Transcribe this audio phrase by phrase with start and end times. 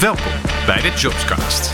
[0.00, 0.32] Welkom
[0.66, 1.72] bij de Jobscast.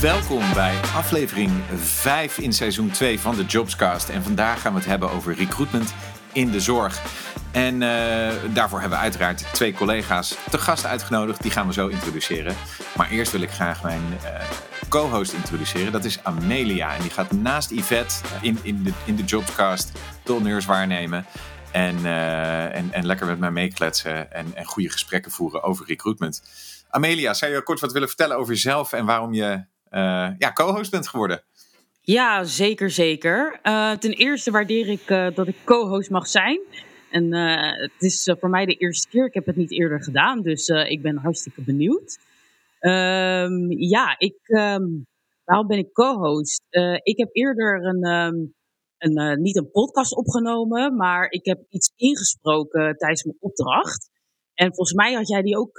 [0.00, 4.08] Welkom bij aflevering 5 in seizoen 2 van de Jobscast.
[4.08, 5.94] En vandaag gaan we het hebben over recruitment
[6.32, 7.02] in de zorg.
[7.50, 11.42] En uh, daarvoor hebben we uiteraard twee collega's te gast uitgenodigd.
[11.42, 12.56] Die gaan we zo introduceren.
[12.96, 14.30] Maar eerst wil ik graag mijn uh,
[15.00, 15.92] co-host introduceren.
[15.92, 16.94] Dat is Amelia.
[16.94, 19.92] En die gaat naast Yvette in, in, de, in de Jobscast
[20.24, 21.26] de honneurs waarnemen.
[21.72, 26.42] En, uh, en, en lekker met mij meekletsen en, en goede gesprekken voeren over recruitment.
[26.88, 29.64] Amelia, zou je kort wat willen vertellen over jezelf en waarom je
[30.38, 31.42] ja, co-host bent geworden?
[32.00, 33.60] Ja, zeker, zeker.
[33.62, 36.60] Uh, ten eerste waardeer ik dat ik co-host mag zijn.
[37.10, 39.26] En het is voor mij de eerste keer.
[39.26, 42.18] Ik heb het niet eerder gedaan, dus ik ben hartstikke benieuwd.
[42.86, 45.06] Um, ja, ik, um,
[45.44, 46.62] waarom ben ik co-host?
[47.02, 48.54] ik heb eerder een, um,
[48.98, 54.10] een niet een podcast opgenomen, maar ik heb iets ingesproken tijdens mijn opdracht.
[54.54, 55.76] En volgens mij had jij die ook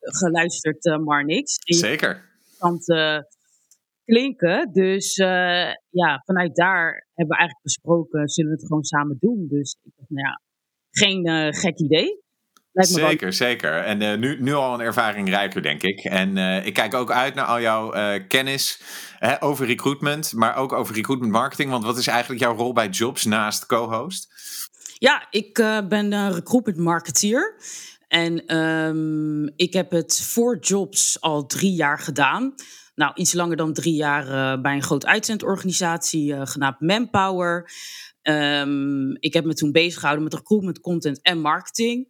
[0.00, 1.54] geluisterd, Marnix.
[1.64, 2.24] Zeker.
[2.58, 2.84] Want
[4.06, 4.72] klinken.
[4.72, 9.46] Dus uh, ja, vanuit daar hebben we eigenlijk besproken, zullen we het gewoon samen doen.
[9.48, 10.40] Dus ik dacht, nou ja,
[10.90, 12.24] geen uh, gek idee.
[12.84, 13.32] Zeker, wel...
[13.32, 13.72] zeker.
[13.72, 16.04] En uh, nu, nu al een ervaring rijker, denk ik.
[16.04, 18.80] En ik kijk ook uit naar al jouw kennis
[19.18, 21.70] hè, over recruitment, maar ook over recruitment marketing.
[21.70, 24.28] Want wat is eigenlijk jouw rol bij Jobs naast co-host?
[24.98, 25.54] Ja, ik
[25.88, 27.54] ben een recruitment marketeer.
[28.08, 32.54] En um, ik heb het voor Jobs al drie jaar gedaan
[32.96, 37.70] nou, iets langer dan drie jaar bij een groot uitzendorganisatie genaamd Manpower.
[38.22, 42.08] Um, ik heb me toen bezig gehouden met recruitment, content en marketing.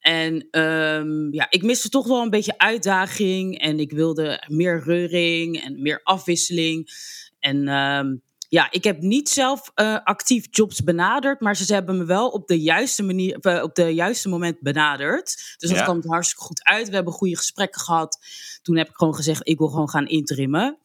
[0.00, 5.62] En um, ja, ik miste toch wel een beetje uitdaging en ik wilde meer reuring
[5.62, 6.90] en meer afwisseling.
[7.38, 12.04] En um, ja, ik heb niet zelf uh, actief jobs benaderd, maar ze hebben me
[12.04, 15.24] wel op de juiste manier, uh, op de juiste moment benaderd.
[15.58, 15.84] Dus dat ja.
[15.84, 16.88] kwam hartstikke goed uit.
[16.88, 18.18] We hebben goede gesprekken gehad.
[18.62, 20.78] Toen heb ik gewoon gezegd, ik wil gewoon gaan interimmen.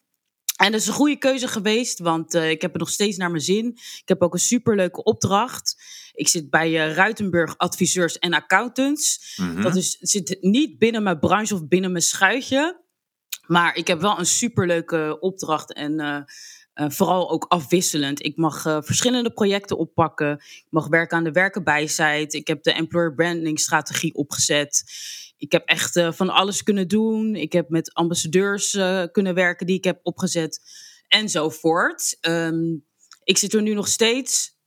[0.56, 3.30] En dat is een goede keuze geweest, want uh, ik heb er nog steeds naar
[3.30, 3.66] mijn zin.
[3.76, 5.76] Ik heb ook een superleuke opdracht.
[6.14, 9.34] Ik zit bij uh, Ruitenburg Adviseurs en Accountants.
[9.36, 9.62] Mm -hmm.
[9.62, 12.84] Dat is, zit niet binnen mijn branche of binnen mijn schuitje.
[13.46, 16.18] Maar ik heb wel een superleuke opdracht en uh,
[16.74, 18.24] uh, vooral ook afwisselend.
[18.24, 20.32] Ik mag uh, verschillende projecten oppakken.
[20.34, 22.34] Ik mag werken aan de werkenbijzijd.
[22.34, 24.84] Ik heb de employer branding strategie opgezet.
[25.36, 27.34] Ik heb echt uh, van alles kunnen doen.
[27.34, 28.70] Ik heb met ambassadeurs
[29.12, 30.60] kunnen werken die ik heb opgezet.
[31.08, 32.18] Enzovoort.
[32.20, 32.84] Um,
[33.24, 34.58] ik zit er nu nog steeds.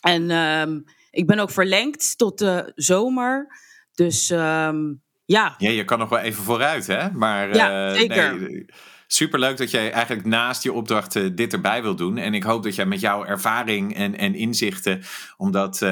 [0.00, 3.46] En um, ik ben ook verlengd tot de zomer.
[3.94, 5.54] Dus um, ja.
[5.58, 7.10] Ja, je kan nog wel even vooruit, hè?
[7.10, 8.40] Maar, ja, zeker.
[8.40, 8.64] Nee,
[9.06, 12.16] superleuk dat jij eigenlijk naast je opdrachten dit erbij wil doen.
[12.16, 15.02] En ik hoop dat jij met jouw ervaring en, en inzichten,
[15.36, 15.88] omdat uh,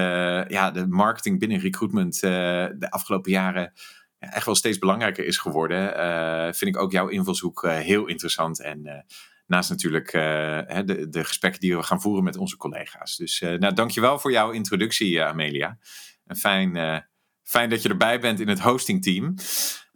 [0.48, 2.30] ja, de marketing binnen recruitment uh,
[2.78, 3.72] de afgelopen jaren
[4.18, 8.60] ja, echt wel steeds belangrijker is geworden, uh, vind ik ook jouw invalshoek heel interessant.
[8.60, 9.06] En
[9.46, 13.16] naast natuurlijk de, de gesprekken die we gaan voeren met onze collega's.
[13.16, 15.78] Dus nou, dankjewel voor jouw introductie, Amelia.
[16.26, 17.04] En fijn,
[17.42, 19.34] fijn dat je erbij bent in het hostingteam.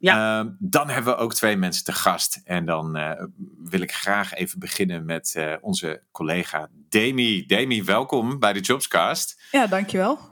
[0.03, 0.43] Ja.
[0.43, 2.41] Uh, dan hebben we ook twee mensen te gast.
[2.45, 3.11] En dan uh,
[3.59, 7.47] wil ik graag even beginnen met uh, onze collega Demi.
[7.47, 9.43] Demi, welkom bij de Jobscast.
[9.51, 10.32] Ja, dankjewel.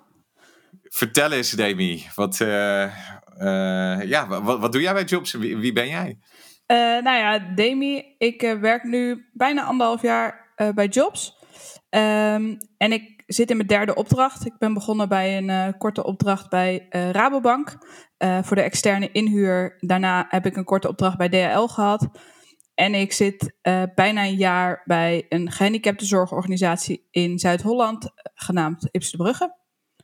[0.90, 2.06] Vertel eens, Demi.
[2.14, 2.90] Wat, eh,
[4.02, 5.32] ja, wat, wat, doe jij bij Jobs?
[5.32, 6.18] Wie, ben jij?
[7.02, 11.38] nou ja, Demi, ik werk nu bijna anderhalf jaar bij Jobs.
[11.90, 14.46] Um, en ik zit in mijn derde opdracht.
[14.46, 17.78] Ik ben begonnen bij een uh, korte opdracht bij uh, Rabobank
[18.18, 19.76] uh, voor de externe inhuur.
[19.78, 22.08] Daarna heb ik een korte opdracht bij DHL gehad.
[22.74, 23.52] En ik zit
[23.94, 29.59] bijna een jaar bij een gehandicaptenzorgorganisatie in Zuid-Holland, genaamd Ips de Brugge.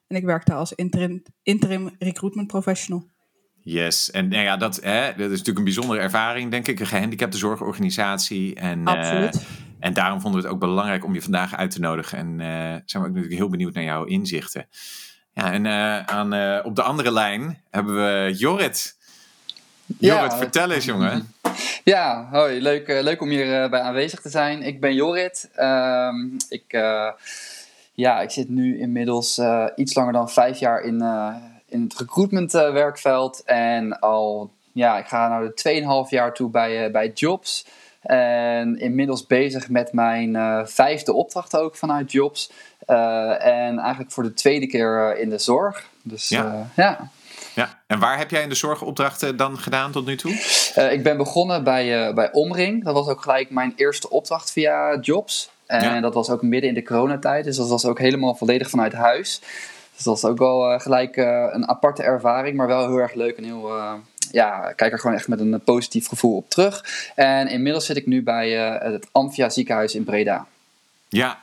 [0.07, 3.05] En ik werk daar als interim, interim recruitment professional.
[3.61, 6.81] Yes, en nou ja, dat, hè, dat is natuurlijk een bijzondere ervaring, denk ik.
[6.81, 8.55] Een gehandicaptenzorgorganisatie.
[8.55, 9.47] En, Absoluut.
[9.79, 12.19] En daarom vonden we het ook belangrijk om je vandaag uit te nodigen.
[12.19, 12.47] En uh,
[12.85, 14.69] zijn we ook natuurlijk heel benieuwd naar jouw inzichten.
[15.33, 18.97] Ja, en uh, aan, uh, op de andere lijn hebben we Jorrit.
[19.99, 21.35] Jorrit, ja, vertel eens, jongen.
[21.85, 22.61] Ja, hoi.
[22.61, 24.63] Leuk, leuk om hier bij aanwezig te zijn.
[24.63, 25.51] Ik ben Jorrit.
[25.57, 26.73] Um, ik,
[27.97, 29.41] ja, ik zit nu inmiddels
[29.77, 31.03] iets langer dan vijf jaar in,
[31.69, 33.43] in het recruitment werkveld.
[33.45, 37.67] En al, ja, ik ga naar de 2,5 jaar toe bij, bij Jobs.
[38.01, 40.37] En inmiddels bezig met mijn
[40.69, 42.51] vijfde opdracht ook vanuit Jobs.
[42.87, 45.89] En eigenlijk voor de tweede keer in de zorg.
[46.03, 46.71] Dus ja.
[46.77, 47.11] ja.
[47.57, 50.33] Ja, en waar heb jij in de zorgopdrachten dan gedaan tot nu toe?
[50.91, 52.85] ik ben begonnen bij, bij Omring.
[52.85, 55.51] Dat was ook gelijk mijn eerste opdracht via Jobs.
[55.67, 57.45] En dat was ook midden in de coronatijd.
[57.45, 59.41] Dus dat was ook helemaal volledig vanuit huis.
[59.95, 63.45] Dus dat was ook wel gelijk een aparte ervaring, maar wel heel erg leuk en
[63.45, 63.71] heel
[64.31, 66.85] ja, kijk er gewoon echt met een positief gevoel op terug.
[67.15, 70.47] En inmiddels zit ik nu bij het Amphia ziekenhuis in Breda.
[71.09, 71.39] Ja,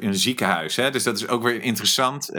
[0.00, 0.76] in een ziekenhuis.
[0.76, 0.90] Hè?
[0.90, 2.32] Dus dat is ook weer interessant.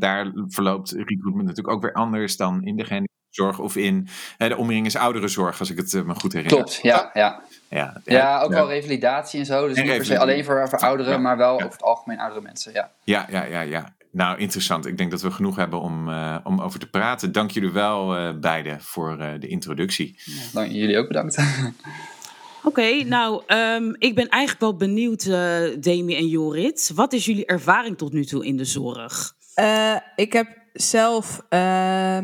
[0.00, 2.84] Daar verloopt recruitment natuurlijk ook weer anders dan in de
[3.36, 6.56] gehandicaptenzorg of in uh, de omringers ouderenzorg, als ik het uh, me goed herinner.
[6.56, 7.10] Klopt, ja.
[7.14, 9.68] Ja, ja, ja ook wel revalidatie en zo.
[9.68, 12.72] Dus niet per se alleen voor, voor ouderen, maar wel over het algemeen oudere mensen.
[12.72, 13.60] Ja, ja, ja, ja.
[13.60, 13.94] ja.
[14.10, 14.86] Nou, interessant.
[14.86, 16.08] Ik denk dat we genoeg hebben om,
[16.44, 17.32] om over te praten.
[17.32, 20.18] Dank jullie wel beiden voor de introductie.
[20.52, 21.38] dank jullie ook bedankt.
[22.66, 26.90] Oké, nou, um, ik ben eigenlijk wel benieuwd, uh, Demi en Jorit.
[26.94, 29.34] Wat is jullie ervaring tot nu toe in de zorg?
[29.56, 32.18] Uh, ik heb zelf uh,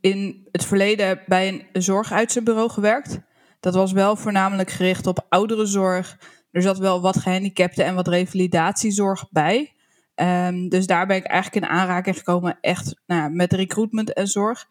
[0.00, 3.20] in het verleden bij een zorguitzendbureau gewerkt.
[3.60, 6.18] Dat was wel voornamelijk gericht op ouderenzorg.
[6.50, 9.72] Er zat wel wat gehandicapten en wat revalidatiezorg bij.
[10.14, 14.66] Um, dus daar ben ik eigenlijk in aanraking gekomen echt nou, met recruitment en zorg.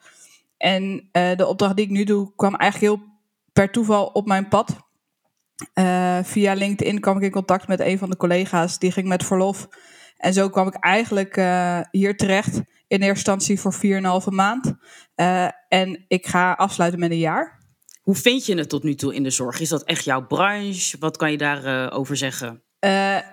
[0.57, 3.07] En uh, de opdracht die ik nu doe kwam eigenlijk heel
[3.53, 4.75] per toeval op mijn pad.
[5.73, 8.79] Uh, via LinkedIn kwam ik in contact met een van de collega's.
[8.79, 9.67] Die ging met verlof.
[10.17, 12.61] En zo kwam ik eigenlijk uh, hier terecht.
[12.87, 14.73] In eerste instantie voor 4,5 maand.
[15.15, 17.65] Uh, en ik ga afsluiten met een jaar.
[18.01, 19.59] Hoe vind je het tot nu toe in de zorg?
[19.59, 20.97] Is dat echt jouw branche?
[20.99, 22.61] Wat kan je daarover over zeggen?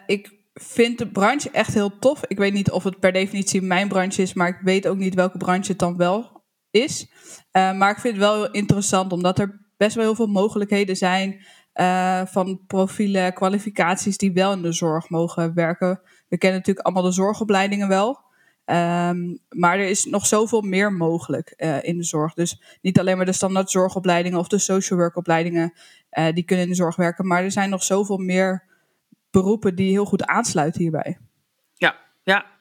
[0.07, 2.25] ik vind de branche echt heel tof.
[2.27, 4.35] Ik weet niet of het per definitie mijn branche is.
[4.35, 7.07] Maar ik weet ook niet welke branche het dan wel is.
[7.53, 11.45] maar ik vind het wel interessant omdat er best wel heel veel mogelijkheden zijn.
[11.81, 16.01] Uh, van profielen, kwalificaties die wel in de zorg mogen werken.
[16.29, 18.24] We kennen natuurlijk allemaal de zorgopleidingen wel.
[18.67, 22.35] Um, maar er is nog zoveel meer mogelijk uh, in de zorg.
[22.35, 25.73] Dus niet alleen maar de standaard zorgopleidingen of de social work opleidingen,
[26.19, 27.27] uh, die kunnen in de zorg werken.
[27.27, 28.65] Maar er zijn nog zoveel meer
[29.31, 31.19] beroepen die heel goed aansluiten hierbij.
[31.75, 32.53] Ja, ja.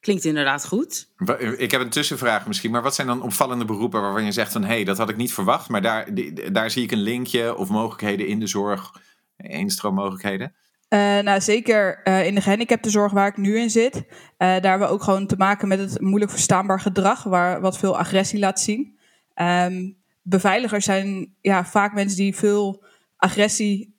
[0.00, 1.08] Klinkt inderdaad goed.
[1.56, 4.62] Ik heb een tussenvraag misschien, maar wat zijn dan opvallende beroepen waarvan je zegt van
[4.62, 6.08] hé, hey, dat had ik niet verwacht, maar daar,
[6.52, 8.92] daar zie ik een linkje of mogelijkheden in de zorg,
[9.36, 10.54] instroommogelijkheden?
[10.94, 13.94] Uh, nou, zeker uh, in de gehandicaptenzorg waar ik nu in zit.
[13.96, 14.02] Uh,
[14.38, 17.98] daar hebben we ook gewoon te maken met het moeilijk verstaanbaar gedrag, waar, wat veel
[17.98, 18.98] agressie laat zien.
[19.34, 22.84] Um, beveiligers zijn ja, vaak mensen die veel
[23.16, 23.96] agressie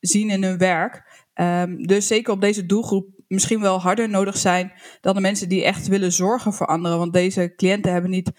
[0.00, 1.26] zien in hun werk.
[1.34, 5.64] Um, dus zeker op deze doelgroep misschien wel harder nodig zijn dan de mensen die
[5.64, 6.98] echt willen zorgen voor anderen.
[6.98, 8.32] Want deze cliënten hebben niet.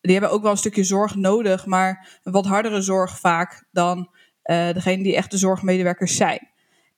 [0.00, 4.10] Die hebben ook wel een stukje zorg nodig, maar een wat hardere zorg vaak dan
[4.72, 6.52] degene die echt de zorgmedewerkers zijn.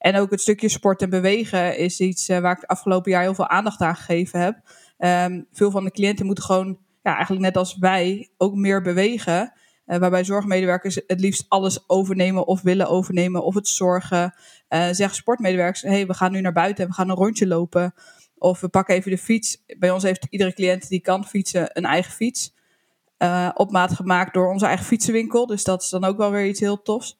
[0.06, 3.22] En ook het stukje sport en bewegen is iets uh, waar ik het afgelopen jaar
[3.22, 4.60] heel veel aandacht aan gegeven heb.
[4.98, 9.52] Um, veel van de cliënten moeten gewoon, ja, eigenlijk net als wij, ook meer bewegen.
[9.86, 13.44] Uh, waarbij zorgmedewerkers het liefst alles overnemen of willen overnemen.
[13.44, 14.34] Of het zorgen.
[14.68, 17.94] Uh, zeggen sportmedewerkers: hey, we gaan nu naar buiten en we gaan een rondje lopen.
[18.38, 19.64] Of we pakken even de fiets.
[19.78, 22.54] Bij ons heeft iedere cliënt die kan fietsen een eigen fiets.
[23.54, 25.46] Op maat gemaakt door onze eigen fietsenwinkel.
[25.46, 27.18] Dus dat is dan ook wel weer iets heel tofs.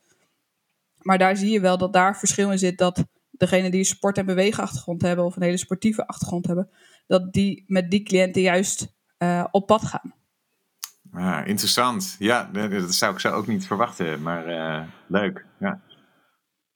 [1.06, 2.78] Maar daar zie je wel dat daar verschil in zit.
[2.78, 5.24] Dat degene die een sport- en beweegachtergrond hebben.
[5.24, 6.70] of een hele sportieve achtergrond hebben.
[7.06, 10.14] dat die met die cliënten juist uh, op pad gaan.
[11.12, 12.16] Ah, interessant.
[12.18, 15.44] Ja, dat zou ik zo ook niet verwachten, maar uh, leuk.
[15.58, 15.80] Ja.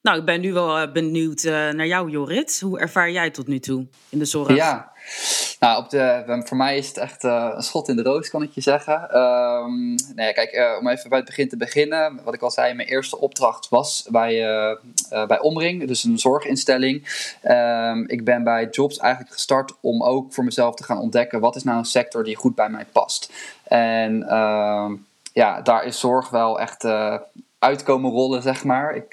[0.02, 2.60] Nou, ik ben nu wel eh, benieuwd uh, naar jou, Jorrit.
[2.60, 4.54] Hoe ervaar jij tot nu toe in de zorg?
[4.54, 4.92] Ja,
[5.60, 8.42] nou, op de, voor mij is het echt uh, een schot in de roos, kan
[8.42, 9.18] ik je zeggen.
[9.18, 12.20] Um, nee, kijk, uh, om even bij het begin te beginnen.
[12.24, 14.40] Wat ik al zei, mijn eerste opdracht was bij,
[15.26, 17.28] bij Omring, dus een zorginstelling.
[17.44, 21.40] Um, ik ben bij Jobs eigenlijk gestart om ook voor mezelf te gaan ontdekken...
[21.40, 23.32] wat is nou een sector die goed bij mij past.
[23.64, 26.84] En um, ja, daar is zorg wel echt
[27.58, 28.94] uitkomen rollen, zeg maar.
[28.94, 29.08] Ik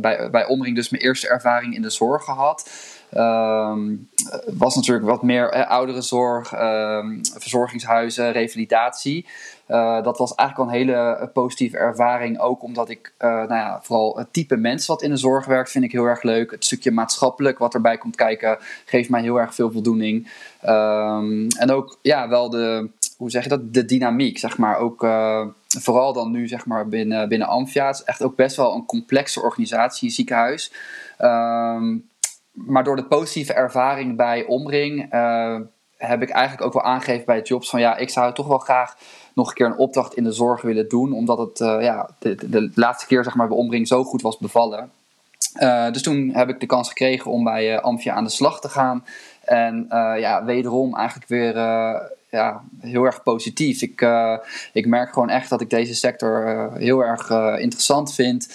[0.00, 2.70] bij, bij Omring dus mijn eerste ervaring in de zorg gehad...
[3.16, 4.08] Um,
[4.46, 9.26] was natuurlijk wat meer eh, ouderenzorg, um, verzorgingshuizen, revalidatie.
[9.68, 12.38] Uh, dat was eigenlijk al een hele positieve ervaring.
[12.38, 15.84] Ook omdat ik, nou ja, vooral het type mens wat in de zorg werkt, vind
[15.84, 16.50] ik heel erg leuk.
[16.50, 20.30] Het stukje maatschappelijk wat erbij komt kijken, geeft mij heel erg veel voldoening.
[20.66, 24.76] Um, en ook, ja, wel de, hoe zeg je dat, de dynamiek, zeg maar.
[24.76, 25.06] Ook
[25.80, 27.86] vooral dan nu, zeg maar, binnen, binnen Amphia.
[27.86, 30.72] Het is echt ook best wel een complexe organisatie, ziekenhuis.
[31.18, 32.07] Um,
[32.66, 35.60] maar door de positieve ervaring bij Omring uh,
[35.96, 38.96] heb ik eigenlijk ook wel aangegeven bij Jobs van ja, ik zou toch wel graag
[39.34, 42.48] nog een keer een opdracht in de zorg willen doen, omdat het uh, ja, de,
[42.48, 44.90] de, laatste keer zeg maar bij Omring zo goed was bevallen.
[45.92, 49.04] dus toen heb ik de kans gekregen om bij Amphia aan de slag te gaan.
[49.48, 49.86] En
[50.18, 51.54] ja, wederom eigenlijk weer
[52.30, 53.82] ja, heel erg positief.
[53.82, 54.36] Ik, uh,
[54.72, 58.48] ik merk gewoon echt dat ik deze sector heel erg interessant vind.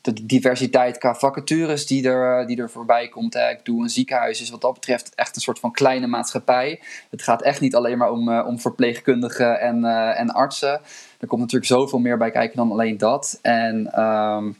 [0.00, 3.34] de diversiteit qua vacatures die er, die er voorbij komt.
[3.34, 3.50] Hè.
[3.50, 6.80] Ik doe een ziekenhuis, is wat dat betreft echt een soort van kleine maatschappij.
[7.10, 10.80] Het gaat echt niet alleen maar om, om verpleegkundigen en, en artsen.
[11.20, 13.38] Er komt natuurlijk zoveel meer bij kijken dan alleen dat.
[13.42, 14.56] En um,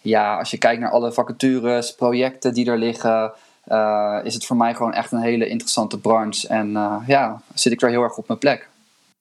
[0.00, 3.32] ja, als je kijkt naar alle vacatures, projecten die er liggen.
[3.68, 6.48] Uh, is het voor mij gewoon echt een hele interessante branche.
[6.48, 8.68] En uh, ja, zit ik er heel erg op mijn plek.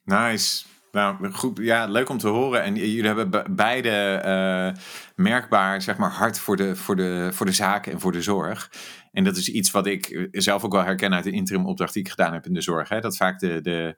[0.03, 0.65] Nice.
[0.91, 1.57] Nou, goed.
[1.61, 2.63] Ja, leuk om te horen.
[2.63, 4.81] En jullie hebben beide uh,
[5.15, 8.71] merkbaar, zeg maar, hard voor de, voor, de, voor de zaken en voor de zorg.
[9.11, 12.03] En dat is iets wat ik zelf ook wel herken uit de interim opdracht die
[12.03, 12.89] ik gedaan heb in de zorg.
[12.89, 12.99] Hè?
[12.99, 13.95] Dat vaak de, de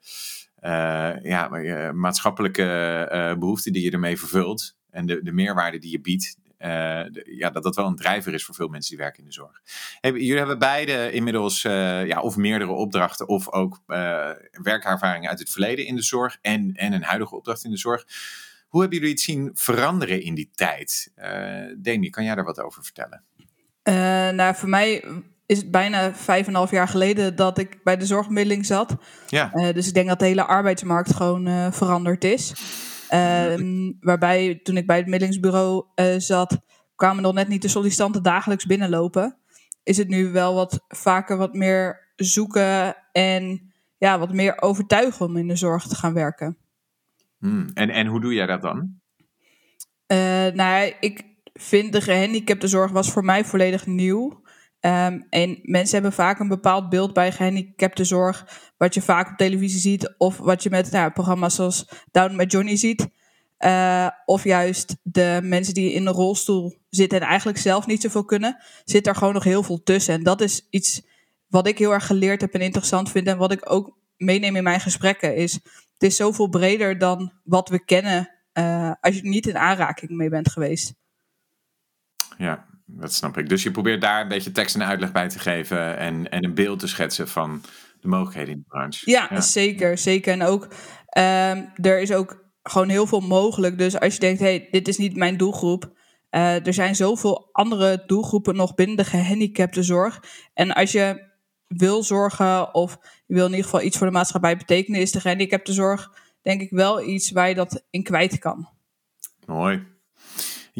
[1.22, 1.48] ja,
[1.92, 7.50] maatschappelijke behoeften die je ermee vervult en de, de meerwaarde die je biedt, uh, ja,
[7.50, 9.60] dat dat wel een drijver is voor veel mensen die werken in de zorg.
[10.00, 15.38] Hey, jullie hebben beide inmiddels uh, ja, of meerdere opdrachten of ook uh, werkervaringen uit
[15.38, 18.04] het verleden in de zorg en, en een huidige opdracht in de zorg.
[18.68, 21.12] Hoe hebben jullie het zien veranderen in die tijd?
[21.78, 23.24] Demi, kan jij daar wat over vertellen?
[24.34, 25.04] nou, voor mij
[25.46, 28.96] is het bijna vijf en een half jaar geleden dat ik bij de zorgbemiddeling zat.
[29.28, 29.72] Ja.
[29.72, 32.52] dus ik denk dat de hele arbeidsmarkt gewoon veranderd is.
[33.08, 36.60] Ehm, waarbij toen ik bij het middelingsbureau uh, zat,
[36.94, 39.36] kwamen nog net niet de sollicitanten dagelijks binnenlopen.
[39.82, 45.36] Is het nu wel wat vaker wat meer zoeken en ja, wat meer overtuigen om
[45.36, 46.56] in de zorg te gaan werken.
[47.38, 47.66] Hmm.
[47.74, 49.00] En, en hoe doe jij dat dan?
[50.06, 51.24] Uh, nou, ik
[51.54, 54.42] vind de gehandicaptenzorg was voor mij volledig nieuw.
[54.80, 59.80] Um, en mensen hebben vaak een bepaald beeld bij gehandicaptenzorg, wat je vaak op televisie
[59.80, 63.08] ziet, of wat je met nou, programma's zoals Down met Johnny ziet.
[63.58, 68.24] Uh, of juist de mensen die in een rolstoel zitten en eigenlijk zelf niet zoveel
[68.24, 70.14] kunnen, zit er gewoon nog heel veel tussen.
[70.14, 71.02] En dat is iets
[71.48, 73.26] wat ik heel erg geleerd heb en interessant vind.
[73.26, 75.52] En wat ik ook meeneem in mijn gesprekken is,
[75.92, 80.28] het is zoveel breder dan wat we kennen uh, als je niet in aanraking mee
[80.28, 80.94] bent geweest.
[82.36, 83.48] Ja, dat snap ik.
[83.48, 86.54] Dus je probeert daar een beetje tekst en uitleg bij te geven en, en een
[86.54, 87.62] beeld te schetsen van
[88.00, 89.10] de mogelijkheden in de branche.
[89.10, 90.32] Ja, zeker, zeker.
[90.32, 90.62] En ook,
[91.18, 93.78] um, er is ook gewoon heel veel mogelijk.
[93.78, 95.96] Dus als je denkt, hey, dit is niet mijn doelgroep.
[96.30, 100.22] Uh, er zijn zoveel andere doelgroepen nog binnen de gehandicaptenzorg.
[100.54, 101.26] En als je
[101.66, 105.20] wil zorgen of je wil in ieder geval iets voor de maatschappij betekenen, is de
[105.20, 106.10] gehandicaptenzorg
[106.42, 108.68] denk ik wel iets waar je dat in kwijt kan.
[109.46, 109.86] Mooi.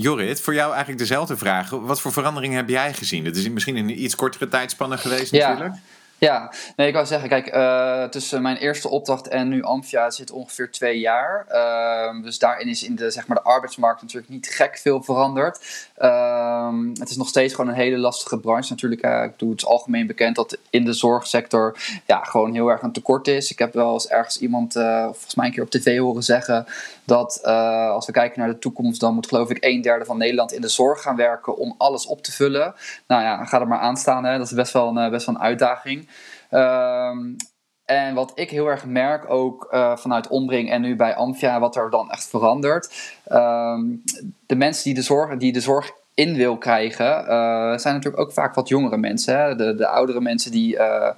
[0.00, 1.71] Jorrit, voor jou eigenlijk dezelfde vraag.
[1.71, 3.25] Wat voor veranderingen heb jij gezien?
[3.25, 5.75] Het is misschien een iets kortere tijdspanne geweest natuurlijk.
[6.21, 10.31] Ja, nee, ik wou zeggen, kijk, uh, tussen mijn eerste opdracht en nu Amphia zit
[10.31, 11.47] ongeveer twee jaar.
[11.51, 15.91] Uh, dus daarin is in de, zeg maar, de arbeidsmarkt natuurlijk niet gek veel veranderd.
[15.99, 19.05] Uh, het is nog steeds gewoon een hele lastige branche natuurlijk.
[19.05, 22.93] Uh, ik doe het algemeen bekend dat in de zorgsector ja, gewoon heel erg een
[22.93, 23.51] tekort is.
[23.51, 26.67] Ik heb wel eens ergens iemand, uh, volgens mij een keer op tv horen zeggen,
[27.05, 30.53] dat als we kijken naar de toekomst, dan moet geloof ik een derde van Nederland
[30.53, 32.75] in de zorg gaan werken om alles op te vullen.
[33.07, 34.39] Nou ja, ga er maar aan staan, hè.
[34.39, 36.08] dat is best wel een, best wel een uitdaging.
[36.50, 37.37] Um,
[37.85, 41.76] en wat ik heel erg merk, ook uh, vanuit Ombring en nu bij Amphia, wat
[41.76, 43.14] er dan echt verandert.
[43.33, 44.02] Um,
[44.47, 48.33] de mensen die de zorg, die de zorg in wil krijgen, uh, zijn natuurlijk ook
[48.33, 49.40] vaak wat jongere mensen.
[49.40, 49.57] Hè?
[49.57, 51.11] De, de oudere mensen die, uh,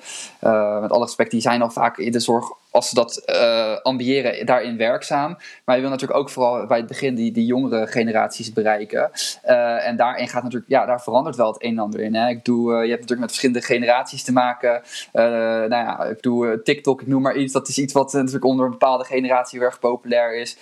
[0.81, 4.47] met alle respect, die zijn al vaak in de zorg als ze dat uh, ambiëren,
[4.47, 5.37] daarin werkzaam.
[5.65, 9.11] Maar je wil natuurlijk ook vooral bij het begin die, die jongere generaties bereiken.
[9.47, 12.15] Uh, en daarin gaat natuurlijk, ja, daar verandert wel het een en ander in.
[12.15, 12.29] Hè.
[12.29, 14.83] Ik doe, uh, je hebt natuurlijk met verschillende generaties te maken.
[15.13, 17.53] nou ja, ik doe TikTok, ik noem maar iets.
[17.53, 20.57] Dat is iets wat natuurlijk onder een bepaalde generatie heel erg populair is.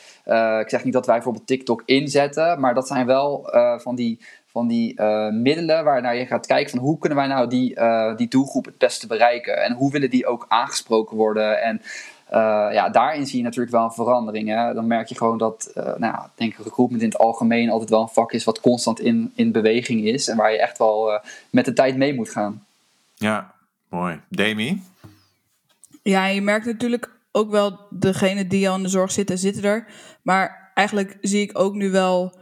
[0.61, 3.49] ik zeg niet dat wij bijvoorbeeld TikTok inzetten, maar dat zijn wel
[3.79, 4.21] van die
[4.59, 8.17] van die uh, middelen waarnaar je gaat kijken van hoe kunnen wij nou die, uh,
[8.17, 11.81] die doelgroep het beste bereiken en hoe willen die ook aangesproken worden en
[12.31, 14.49] uh, ja, daarin zie je natuurlijk wel een verandering.
[14.49, 14.75] Hè?
[14.75, 18.01] Dan merk je gewoon dat, nou ja, denk ik, recruitment in het algemeen altijd wel
[18.01, 21.65] een vak is wat constant in, in beweging is en waar je echt wel met
[21.65, 22.65] de tijd mee moet gaan.
[23.15, 23.55] Ja,
[23.89, 24.21] mooi.
[24.29, 24.83] Demi?
[26.03, 29.87] Ja, je merkt natuurlijk ook wel degene die al in de zorg zitten, zitten er.
[30.23, 32.33] Maar eigenlijk zie ik ook nu wel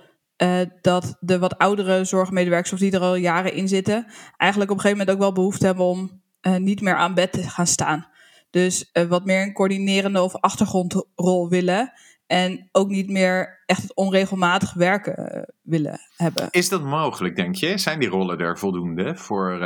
[0.43, 4.77] uh, dat de wat oudere zorgmedewerkers, of die er al jaren in zitten, eigenlijk op
[4.77, 7.67] een gegeven moment ook wel behoefte hebben om uh, niet meer aan bed te gaan
[7.67, 8.07] staan.
[8.51, 11.93] Dus uh, wat meer een coördinerende of achtergrondrol willen.
[12.27, 16.49] En ook niet meer echt het onregelmatig werken willen hebben.
[16.51, 17.79] Is dat mogelijk, denk je?
[17.79, 19.59] Zijn die rollen er voldoende voor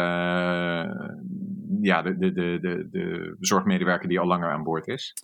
[1.83, 5.15] ja, de, de, de, de, de zorgmedewerker die al langer aan boord is?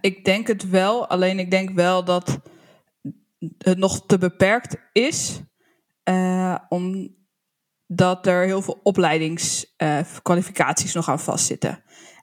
[0.00, 1.08] ik denk het wel.
[1.08, 2.40] Alleen ik denk wel dat
[3.58, 5.40] het nog te beperkt is.
[6.68, 11.82] omdat er heel veel opleidingskwalificaties nog aan vastzitten.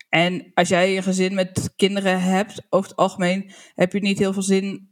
[0.10, 4.34] En als jij een gezin met kinderen hebt, over het algemeen heb je niet heel
[4.34, 4.90] veel zin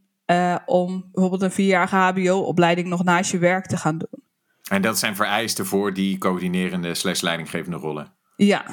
[0.66, 4.26] om bijvoorbeeld een vierjarige HBO-opleiding nog naast je werk te gaan doen.
[4.70, 8.14] En dat zijn vereisten voor die coördinerende slash leidinggevende rollen?
[8.36, 8.64] Ja.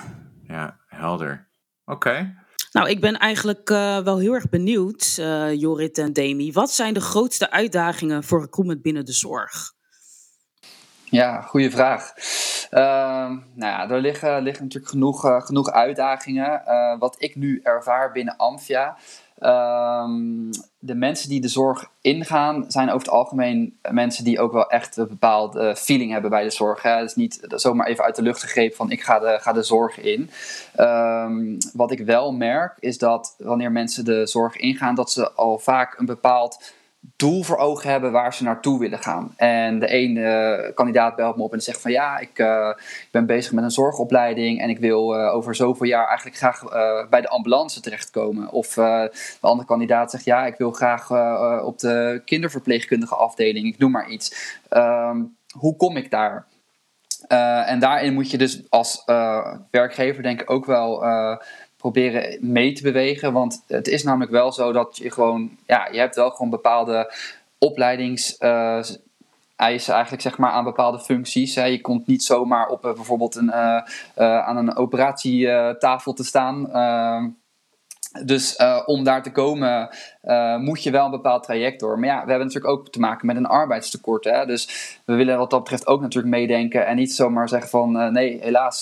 [0.44, 1.48] Ja, helder.
[1.86, 2.44] Oké.
[2.76, 6.52] Nou, ik ben eigenlijk uh, wel heel erg benieuwd, uh, Jorit en Demi.
[6.52, 9.74] Wat zijn de grootste uitdagingen voor recruitment binnen de zorg?
[11.04, 12.14] Ja, goede vraag.
[12.72, 12.80] Uh,
[13.54, 16.62] nou ja, er liggen, liggen natuurlijk genoeg, uh, genoeg uitdagingen.
[17.00, 18.98] wat ik nu ervaar binnen Amphia
[19.44, 20.50] Um,
[20.80, 24.98] de mensen die de zorg ingaan, zijn over het algemeen mensen die ook wel echt
[24.98, 26.82] een bepaalde feeling hebben bij de zorg.
[26.82, 29.64] Het is niet zomaar even uit de lucht gegrepen van ik ga de, ga de
[29.64, 30.30] zorg in.
[30.80, 35.60] Um, wat ik wel merk is dat wanneer mensen de zorg ingaan, dat ze al
[35.60, 36.74] vaak een bepaald
[37.16, 39.34] doel voor ogen hebben waar ze naartoe willen gaan.
[39.36, 42.74] En de ene kandidaat belt me op en zegt van ja, ik, uh,
[43.12, 46.64] ben bezig met een zorgopleiding en ik wil uh, over zoveel jaar eigenlijk graag
[47.10, 48.52] bij de ambulance terechtkomen.
[48.52, 51.12] Of de andere kandidaat zegt ja, ik wil graag
[51.64, 54.58] op de kinderverpleegkundige afdeling, ik noem maar iets.
[54.70, 56.46] Um, hoe kom ik daar?
[57.66, 59.04] en daarin moet je dus als
[59.72, 61.04] werkgever denk ik ook wel
[61.92, 63.34] proberen mee te bewegen.
[63.34, 67.14] Want het is namelijk wel zo dat je gewoon, ja, je hebt wel gewoon bepaalde
[67.58, 68.36] opleidings.
[68.40, 68.84] Uh,
[69.56, 71.54] eisen eigenlijk zeg maar aan bepaalde functies.
[71.54, 73.82] Je komt niet zomaar op uh, bijvoorbeeld een, uh,
[74.16, 76.72] aan een operatietafel te staan.
[76.72, 77.30] Ehm,
[78.26, 79.90] dus om daar te komen
[80.58, 82.00] moet je wel een bepaald traject door.
[82.00, 84.24] Maar ja, we hebben natuurlijk ook te maken met een arbeidstekort.
[84.24, 84.46] Hè?
[84.46, 86.86] Dus we willen wat dat betreft ook natuurlijk meedenken.
[86.86, 88.82] En niet zomaar zeggen van nee, helaas,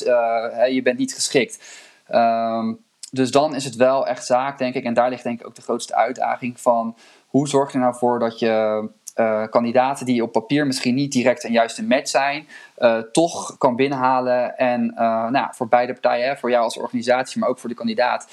[0.70, 1.82] je bent niet geschikt.
[2.12, 2.80] Um,
[3.14, 4.84] dus dan is het wel echt zaak, denk ik.
[4.84, 6.96] En daar ligt denk ik ook de grootste uitdaging van
[7.28, 11.12] hoe zorg je er nou voor dat je uh, kandidaten die op papier misschien niet
[11.12, 14.58] direct een juiste match zijn, uh, toch kan binnenhalen.
[14.58, 18.28] En uh, nou, voor beide partijen, voor jou als organisatie, maar ook voor de kandidaat,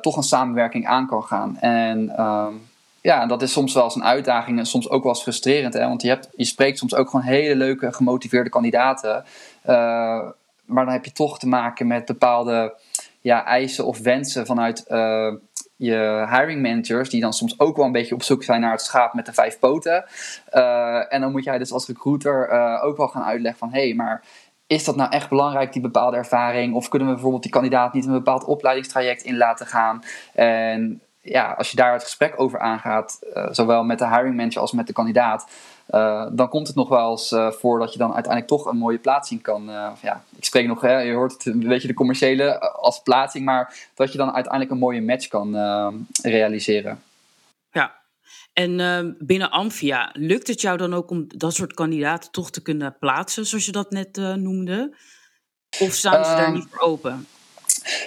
[0.00, 1.58] toch een samenwerking aan kan gaan.
[1.58, 2.52] En ehm,
[3.00, 5.74] ja, dat is soms wel eens een uitdaging en soms ook wel eens frustrerend.
[5.74, 5.88] Hè?
[5.88, 9.24] Want je, hebt, je spreekt soms ook gewoon hele leuke, gemotiveerde kandidaten.
[10.64, 12.74] maar dan heb je toch te maken met bepaalde
[13.22, 15.32] ja, eisen of wensen vanuit uh,
[15.76, 18.82] je hiring managers, die dan soms ook wel een beetje op zoek zijn naar het
[18.82, 20.04] schaap met de vijf poten.
[20.52, 23.84] Uh, en dan moet jij dus als recruiter uh, ook wel gaan uitleggen van hé,
[23.86, 24.24] hey, maar
[24.66, 26.74] is dat nou echt belangrijk, die bepaalde ervaring?
[26.74, 30.02] Of kunnen we bijvoorbeeld die kandidaat niet een bepaald opleidingstraject in laten gaan?
[30.34, 33.18] En ja, als je daar het gesprek over aangaat,
[33.50, 35.46] zowel met de hiring manager als met de kandidaat,
[35.92, 38.76] uh, dan komt het nog wel eens uh, voor dat je dan uiteindelijk toch een
[38.76, 39.70] mooie plaatsing kan.
[39.70, 43.44] Uh, ja, ik spreek nog, hè, je hoort het een beetje de commerciële als plaatsing,
[43.44, 45.56] maar dat je dan uiteindelijk een mooie match kan
[46.22, 47.02] realiseren.
[47.70, 47.94] Ja,
[48.52, 52.96] en binnen Amphia, lukt het jou dan ook om dat soort kandidaten toch te kunnen
[52.98, 54.96] plaatsen, zoals je dat net noemde?
[55.80, 57.26] Of staan ze daar ehm, niet voor open?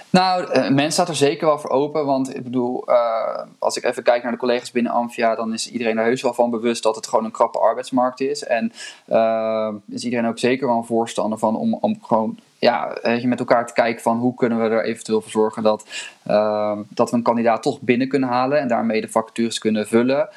[0.10, 2.06] Nou, uh, men staat er zeker wel voor open.
[2.06, 5.72] Want ik bedoel, uh, als ik even kijk naar de collega's binnen Amphia, dan is
[5.72, 8.44] iedereen er heus wel van bewust dat het gewoon een krappe arbeidsmarkt is.
[8.44, 8.72] En
[9.08, 13.68] uh, is iedereen ook zeker wel een voorstander van om, om gewoon ja, met elkaar
[13.68, 15.86] te kijken van hoe kunnen we er eventueel voor zorgen dat,
[16.28, 20.30] uh, dat we een kandidaat toch binnen kunnen halen en daarmee de vacatures kunnen vullen.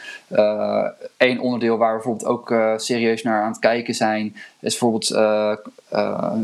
[1.17, 4.79] Eén uh, onderdeel waar we bijvoorbeeld ook uh, serieus naar aan het kijken zijn, is
[4.79, 5.11] bijvoorbeeld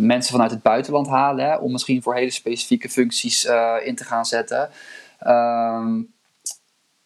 [0.01, 3.45] mensen vanuit het buitenland halen, om misschien voor hele specifieke functies
[3.85, 4.71] in te gaan zetten.
[5.19, 6.01] Ehm,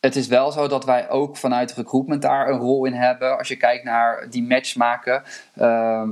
[0.01, 3.39] het is wel zo dat wij ook vanuit recruitment daar een rol in hebben.
[3.39, 5.23] Als je kijkt naar die match maken.
[5.55, 6.11] Ehm,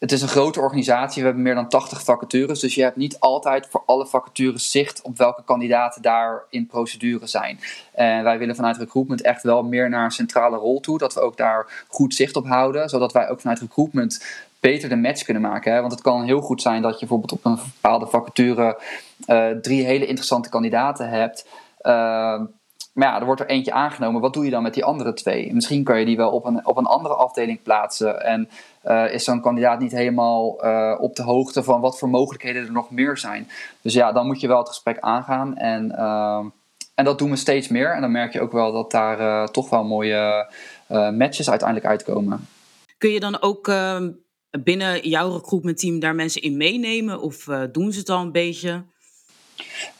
[0.00, 1.20] het is een grote organisatie.
[1.20, 2.60] We hebben meer dan 80 vacatures.
[2.60, 7.26] Dus je hebt niet altijd voor alle vacatures zicht op welke kandidaten daar in procedure
[7.26, 7.60] zijn.
[7.92, 10.98] En wij willen vanuit recruitment echt wel meer naar een centrale rol toe.
[10.98, 12.88] Dat we ook daar goed zicht op houden.
[12.88, 14.24] Zodat wij ook vanuit recruitment
[14.60, 15.72] beter de match kunnen maken.
[15.72, 15.80] Hè?
[15.80, 18.80] Want het kan heel goed zijn dat je bijvoorbeeld op een bepaalde vacature
[19.26, 21.46] uh, drie hele interessante kandidaten hebt.
[21.82, 22.40] Uh,
[23.00, 24.20] maar ja, er wordt er eentje aangenomen.
[24.20, 25.54] Wat doe je dan met die andere twee?
[25.54, 28.24] Misschien kan je die wel op een, op een andere afdeling plaatsen.
[28.24, 28.48] En
[28.84, 32.72] uh, is zo'n kandidaat niet helemaal uh, op de hoogte van wat voor mogelijkheden er
[32.72, 33.48] nog meer zijn.
[33.82, 35.56] Dus ja, dan moet je wel het gesprek aangaan.
[35.56, 36.44] En, uh,
[36.94, 37.94] en dat doen we steeds meer.
[37.94, 40.52] En dan merk je ook wel dat daar uh, toch wel mooie
[41.12, 42.48] matches uiteindelijk uitkomen.
[42.98, 44.10] Kun je dan ook ehm,
[44.50, 47.20] binnen jouw recruitment team daar mensen in meenemen?
[47.20, 48.84] Of doen ze het al een beetje?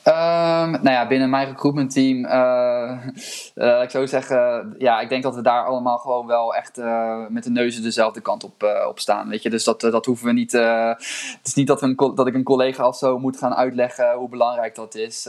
[0.04, 3.06] Um, nou ja, binnen mijn recruitment team, uh,
[3.54, 7.26] uh, ik zou zeggen, ja, ik denk dat we daar allemaal gewoon wel echt uh,
[7.28, 9.28] met de neuzen dezelfde kant op, op staan.
[9.28, 10.52] Weet je, dus dat, dat hoeven we niet.
[10.52, 14.12] het is niet dat, we een, dat ik een collega of zo moet gaan uitleggen
[14.12, 15.22] hoe belangrijk dat is.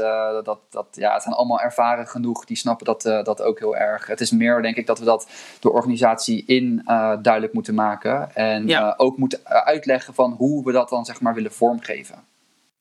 [0.44, 4.08] dat, dat, ja, het zijn allemaal ervaren genoeg, die snappen dat, dat ook heel erg.
[4.08, 5.28] Het is meer, denk ik, dat we dat
[5.60, 6.82] de organisatie in
[7.22, 8.36] duidelijk moeten maken.
[8.36, 8.94] En ja.
[8.98, 12.16] ook moeten uitleggen van hoe we dat dan zeg maar willen vormgeven.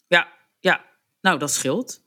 [0.07, 0.27] Ja,
[0.61, 0.81] ja,
[1.21, 2.01] nou, dat scheelt.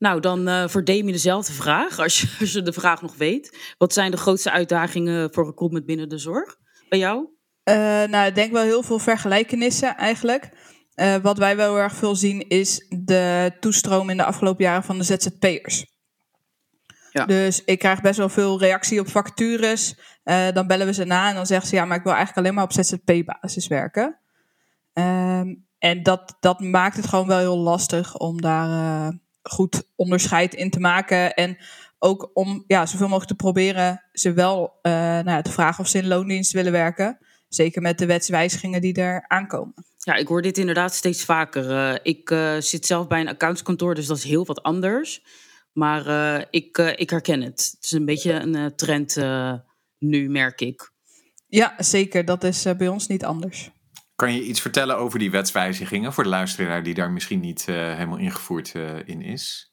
[0.00, 3.74] Nou, dan uh, voor Demi dezelfde vraag, als je, als je de vraag nog weet.
[3.78, 6.56] Wat zijn de grootste uitdagingen voor recruitment binnen de zorg
[6.88, 7.28] bij jou?
[7.64, 10.48] Uh, nou, ik denk wel heel veel vergelijkenissen eigenlijk.
[10.94, 14.82] Uh, wat wij wel heel erg veel zien is de toestroom in de afgelopen jaren
[14.82, 15.86] van de ZZP'ers.
[17.12, 17.26] Ja.
[17.26, 19.94] Dus ik krijg best wel veel reactie op vacatures.
[20.52, 22.54] dan bellen we ze na en dan zeggen ze ja, maar ik wil eigenlijk alleen
[22.54, 24.18] maar op ZZP-basis werken.
[24.92, 29.08] Ehm, en dat, dat maakt het gewoon wel heel lastig om daar uh,
[29.42, 31.34] goed onderscheid in te maken.
[31.34, 31.56] En
[31.98, 35.90] ook om ja, zoveel mogelijk te proberen ze wel uh, nou ja, te vragen of
[35.90, 37.18] ze in loondienst willen werken.
[37.48, 39.74] Zeker met de wetswijzigingen die er aankomen.
[39.98, 41.70] Ja, ik hoor dit inderdaad steeds vaker.
[41.70, 45.24] Uh, ik zit zelf bij een accountskantoor, dus dat is heel wat anders.
[45.72, 47.70] Maar ik, ik herken het.
[47.74, 49.16] Het is een beetje een trend
[49.98, 50.92] nu, merk ik.
[51.46, 52.24] Ja, zeker.
[52.24, 53.70] Dat is bij ons niet anders.
[54.20, 57.76] Kan je iets vertellen over die wetswijzigingen voor de luisteraar die daar misschien niet uh,
[57.76, 59.72] helemaal ingevoerd uh, in is?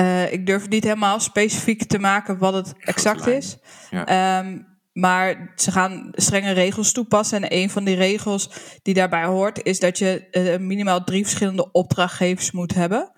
[0.00, 3.56] Uh, ik durf niet helemaal specifiek te maken wat het exact is.
[3.90, 4.38] Ja.
[4.38, 7.42] Um, maar ze gaan strenge regels toepassen.
[7.42, 8.50] En een van die regels
[8.82, 13.12] die daarbij hoort, is dat je minimaal drie verschillende opdrachtgevers moet hebben.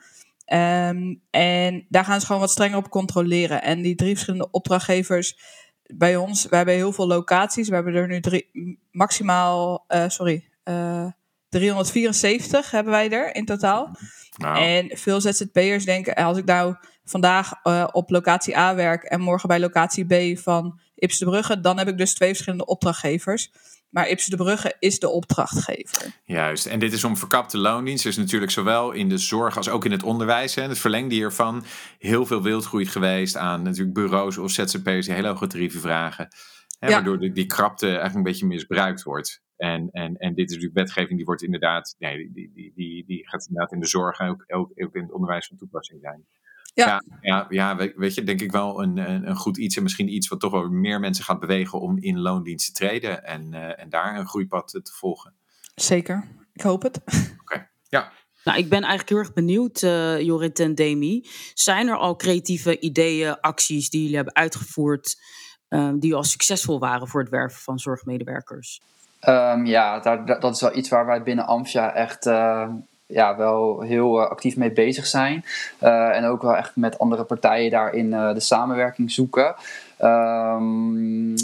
[0.53, 3.63] Um, en daar gaan ze gewoon wat strenger op controleren.
[3.63, 5.39] En die drie verschillende opdrachtgevers
[5.95, 7.69] bij ons, we hebben heel veel locaties.
[7.69, 11.13] We hebben er nu drie, maximaal, uh, sorry, uh, eh,
[11.49, 13.97] 374 hebben wij er in totaal.
[14.37, 14.63] Nou.
[14.63, 19.49] En veel ZZP'ers denken, als ik nou vandaag uh, op locatie A werk en morgen
[19.49, 23.53] bij locatie B van Ips de Brugge, dan heb ik dus twee verschillende opdrachtgevers.
[23.93, 26.21] Maar Ipsen de Brugge is de opdrachtgever.
[26.25, 28.05] Juist, en dit is om verkapte loondienst.
[28.05, 30.57] Dus natuurlijk zowel in de zorg als ook in het onderwijs.
[30.57, 31.65] En het verlengde hiervan
[31.99, 36.29] heel veel wildgroei geweest aan natuurlijk bureaus of ZZP'ers die hele hoge tarieven vragen.
[36.79, 36.95] Hè, ja.
[36.95, 39.43] Waardoor die, die krapte eigenlijk een beetje misbruikt wordt.
[39.57, 43.29] En, en, en dit is natuurlijk wetgeving die wordt inderdaad, nee, die, die, die, die
[43.29, 46.27] gaat inderdaad in de zorg en ook, ook, ook in het onderwijs van toepassing zijn.
[46.75, 47.03] Ja.
[47.21, 48.97] ja, ja, weet je, denk ik wel een,
[49.29, 52.19] een, goed iets en misschien iets wat toch wel meer mensen gaat bewegen om in
[52.19, 55.35] loondienst te treden en, uh, en daar een groeipad te volgen.
[55.75, 57.01] Zeker, ik hoop het.
[57.43, 58.13] Oké, ja.
[58.45, 61.27] Nou, ik ben eigenlijk heel erg benieuwd, uh, Jorrit en Demi.
[61.55, 65.17] Zijn er al creatieve ideeën, acties die jullie hebben uitgevoerd,
[65.69, 68.81] uh, die al succesvol waren voor het werven van zorgmedewerkers?
[69.29, 72.27] Um, ja, daar, dat is wel iets waar wij binnen Amfia echt
[73.13, 75.45] ja, wel heel uh, actief mee bezig zijn.
[75.83, 79.55] Uh, en ook wel echt met andere partijen daarin uh, de samenwerking zoeken.
[80.03, 81.35] Um,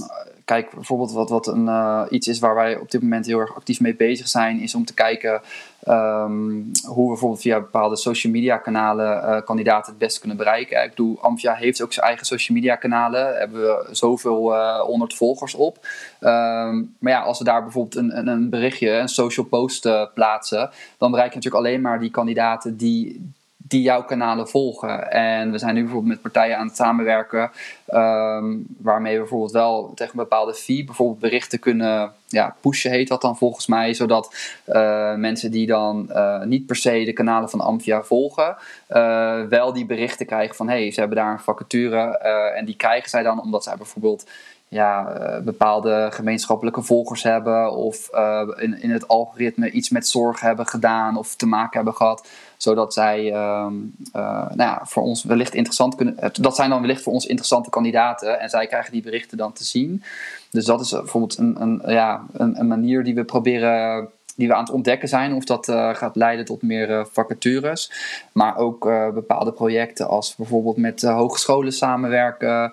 [0.44, 3.80] kijk, bijvoorbeeld wat, wat een, iets is waar wij op dit moment heel erg actief
[3.80, 5.40] mee bezig zijn, is om te kijken
[5.86, 10.82] um, hoe we bijvoorbeeld via bepaalde social media kanalen uh, kandidaten het beste kunnen bereiken.
[10.82, 15.14] Ik bedoel, Amphia heeft ook zijn eigen social media kanalen, hebben we zoveel uh, honderd
[15.14, 15.76] volgers op.
[16.20, 20.70] Um, maar ja, als we daar bijvoorbeeld een, een, een berichtje, een social post plaatsen,
[20.98, 23.32] dan bereik je natuurlijk alleen maar die kandidaten die
[23.68, 25.10] die jouw kanalen volgen.
[25.10, 27.50] En we zijn nu bijvoorbeeld met partijen aan het samenwerken,
[27.88, 33.08] um, waarmee we bijvoorbeeld wel tegen een bepaalde fee bijvoorbeeld berichten kunnen ja, pushen, heet
[33.08, 34.34] dat dan volgens mij, zodat
[34.66, 38.56] uh, mensen die dan uh, niet per se de kanalen van Amphia volgen,
[38.90, 42.18] uh, wel die berichten krijgen van hey, ze hebben daar een vacature
[42.56, 44.26] en die krijgen zij dan omdat zij bijvoorbeeld
[44.68, 48.10] ja, bepaalde gemeenschappelijke volgers hebben of
[48.56, 52.28] in, in het algoritme iets met zorg hebben gedaan of te maken hebben gehad
[52.58, 56.18] zodat zij um, nou ja, voor ons wellicht interessant kunnen.
[56.18, 58.40] Eh, dat zijn dan wellicht voor ons interessante kandidaten.
[58.40, 60.02] En zij krijgen die berichten dan te zien.
[60.50, 64.54] Dus dat is bijvoorbeeld een, een, ja, een, een manier die we proberen die we
[64.54, 65.34] aan het ontdekken zijn.
[65.34, 67.92] Of dat uh, gaat leiden tot meer vacatures.
[68.32, 72.72] Maar ook bepaalde projecten als bijvoorbeeld met hogescholen samenwerken.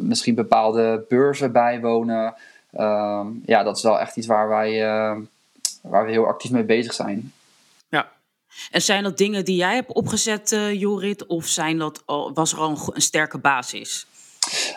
[0.00, 2.34] misschien bepaalde beurzen bijwonen.
[2.72, 4.80] Ehm, ja, dat is wel echt iets waar wij,
[5.80, 7.32] waar we heel actief mee bezig zijn.
[8.70, 12.02] En zijn dat dingen die jij hebt opgezet, uh, Jorit, of zijn dat
[12.34, 14.06] was er al een, een sterke basis?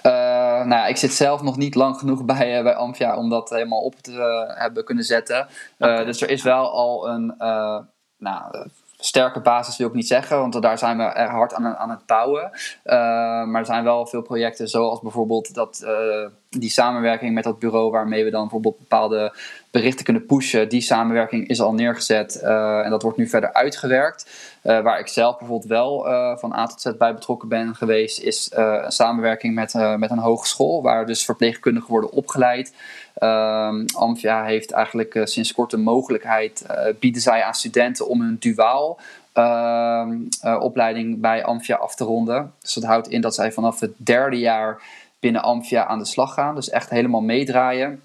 [0.03, 3.29] Uh, nou ja, ik zit zelf nog niet lang genoeg bij, uh, bij Amphia om
[3.29, 5.47] dat helemaal op te hebben kunnen zetten.
[5.77, 6.05] Okay.
[6.05, 7.33] Dus er is wel al een
[8.17, 8.67] nou,
[9.01, 12.51] sterke basis, wil ik niet zeggen, want daar zijn we hard aan, aan het bouwen.
[13.49, 15.85] maar er zijn wel veel projecten, zoals bijvoorbeeld dat
[16.49, 19.33] die samenwerking met dat bureau waarmee we dan bijvoorbeeld bepaalde
[19.71, 22.41] berichten kunnen pushen, die samenwerking is al neergezet
[22.83, 24.29] en dat wordt nu verder uitgewerkt.
[24.62, 26.03] waar ik zelf bijvoorbeeld wel
[26.38, 30.81] van A tot Z bij betrokken ben geweest, is een samenwerking met, met een hogeschool
[30.81, 32.73] waar dus verpleegkundigen worden opgeleid.
[33.23, 36.65] Um, Amphia heeft eigenlijk sinds kort de mogelijkheid,
[36.99, 38.99] bieden zij aan studenten om een duaal
[39.34, 40.05] uh,
[40.60, 42.53] opleiding bij Amphia af te ronden.
[42.62, 44.82] Dus dat houdt in dat zij vanaf het derde jaar
[45.19, 46.55] binnen Amphia aan de slag gaan.
[46.55, 48.01] Dus echt helemaal meedraaien.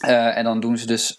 [0.00, 1.16] En dan doen ze dus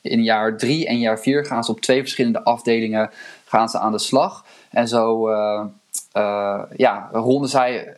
[0.00, 3.10] in jaar drie en jaar vier gaan ze op twee verschillende afdelingen
[3.44, 4.44] gaan ze aan de slag.
[4.70, 5.30] En zo
[6.76, 7.96] ja, ronden zij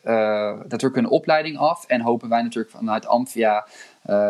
[0.69, 1.85] natuurlijk hun opleiding af.
[1.87, 3.67] En hopen wij natuurlijk vanuit Amphia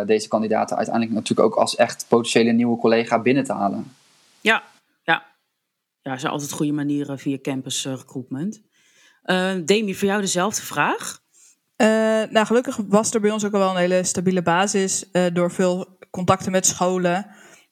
[0.07, 3.93] deze kandidaten uiteindelijk natuurlijk ook als echt potentiële nieuwe collega binnen te halen.
[4.41, 4.63] Ja,
[6.03, 8.63] ja, zijn altijd goede manieren via campus uh, recruitment.
[9.25, 11.21] Uh, Demi, voor jou dezelfde vraag?
[11.77, 11.87] Uh,
[12.31, 15.99] nou, gelukkig was er bij ons ook al wel een hele stabiele basis door veel
[16.11, 17.27] contacten met scholen.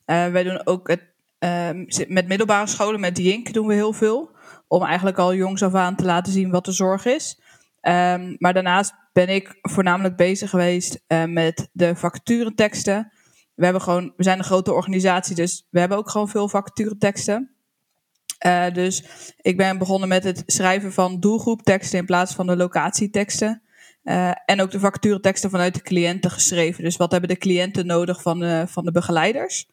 [0.05, 1.03] wij doen ook het,
[1.39, 4.31] ehm, met middelbare scholen, met Jink doen we heel veel.
[4.69, 7.41] Om eigenlijk al jongs af aan te laten zien wat de zorg is.
[7.83, 13.13] Um, maar daarnaast ben ik voornamelijk bezig geweest met de vacatureteksten.
[13.55, 17.51] We, hebben gewoon, we zijn een grote organisatie, dus we hebben ook gewoon veel vacatureteksten.
[18.47, 19.05] Uh, dus
[19.41, 23.63] ik ben begonnen met het schrijven van doelgroepteksten in plaats van de locatieteksten.
[24.05, 26.85] Uh, en ook de vacatureteksten vanuit de cliënten geschreven.
[26.85, 29.69] Dus wat hebben de cliënten nodig van de, van de begeleiders?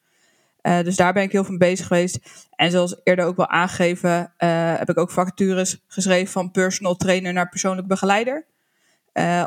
[0.61, 2.19] Dus daar ben ik heel veel mee bezig geweest.
[2.55, 4.33] En zoals eerder ook wel aangegeven,
[4.77, 8.45] heb ik ook vacatures geschreven van personal trainer naar persoonlijk begeleider.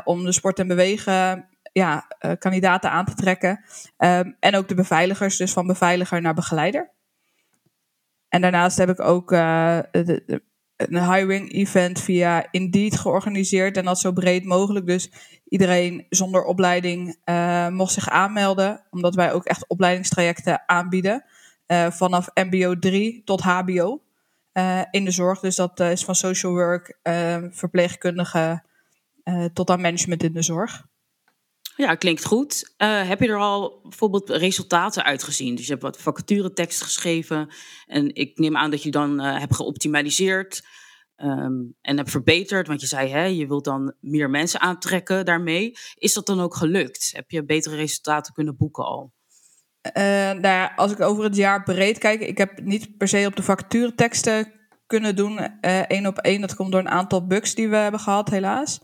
[0.03, 2.07] Om de sport en bewegen ja,
[2.39, 3.63] kandidaten aan te trekken.
[3.97, 6.91] Um, en ook de beveiligers, dus van beveiliger naar begeleider.
[8.29, 9.79] En daarnaast heb ik ook uh,
[10.75, 13.77] een hiring event via Indeed georganiseerd.
[13.77, 14.85] En dat zo breed mogelijk.
[14.85, 15.11] Dus
[15.49, 17.17] iedereen zonder opleiding
[17.69, 18.85] mocht zich aanmelden.
[18.89, 21.25] Omdat wij ook echt opleidingstrajecten aanbieden.
[21.89, 24.01] Vanaf MBO 3 tot HBO
[24.91, 25.39] in de zorg.
[25.39, 26.97] Dus dat is van social work,
[27.51, 28.63] verpleegkundige
[29.53, 30.89] tot aan management in de zorg.
[31.75, 32.73] Ja, klinkt goed.
[32.77, 35.55] Uh, heb je er al bijvoorbeeld resultaten uitgezien?
[35.55, 37.53] Dus je hebt wat vacaturetekst geschreven.
[37.85, 40.67] En ik neem aan dat je dan uh, hebt geoptimaliseerd
[41.17, 42.67] um, en hebt verbeterd.
[42.67, 45.71] Want je zei, hè, je wilt dan meer mensen aantrekken daarmee.
[45.95, 47.09] Is dat dan ook gelukt?
[47.15, 49.13] Heb je betere resultaten kunnen boeken al?
[49.97, 53.25] Uh, nou ja, als ik over het jaar breed kijk, ik heb niet per se
[53.27, 54.53] op de vacatureteksten
[54.85, 55.37] kunnen doen,
[55.87, 56.41] één op één.
[56.41, 58.79] Dat komt door een aantal bugs die we hebben gehad, helaas.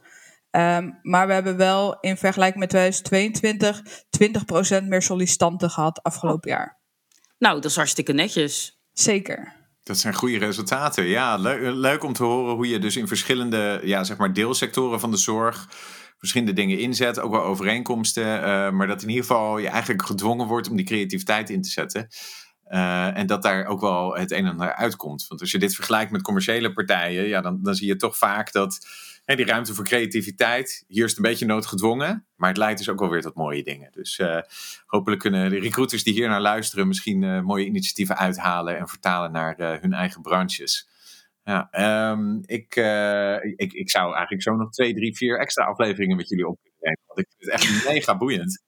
[0.58, 3.82] Um, maar we hebben wel in vergelijking met 2022
[4.82, 6.80] 20% meer sollicitanten gehad afgelopen jaar.
[7.38, 8.80] Nou, dat is hartstikke netjes.
[8.94, 9.56] Zeker.
[9.84, 11.06] Dat zijn goede resultaten.
[11.06, 15.00] Ja, leuk, leuk om te horen hoe je dus in verschillende ja, zeg maar deelsectoren
[15.00, 15.68] van de zorg
[16.18, 20.48] verschillende dingen inzet, ook wel overeenkomsten, uh, maar dat in ieder geval je eigenlijk gedwongen
[20.48, 22.08] wordt om die creativiteit in te zetten.
[22.70, 25.28] Uh, en dat daar ook wel het een en ander uitkomt.
[25.28, 28.52] Want als je dit vergelijkt met commerciële partijen, ja, dan, dan zie je toch vaak
[28.52, 28.88] dat
[29.36, 33.00] die ruimte voor creativiteit, hier is het een beetje noodgedwongen, maar het leidt dus ook
[33.00, 33.92] wel weer tot mooie dingen.
[33.92, 34.40] Dus uh,
[34.86, 39.32] hopelijk kunnen de recruiters die hier naar luisteren misschien uh, mooie initiatieven uithalen en vertalen
[39.32, 40.90] naar uh, hun eigen branches.
[41.44, 41.70] Ja,
[42.12, 42.76] um, ik,
[43.56, 46.80] ik, ik zou eigenlijk zo nog twee, drie, vier extra afleveringen met jullie op kunnen
[46.82, 48.64] nemen, want ik vind het echt mega boeiend.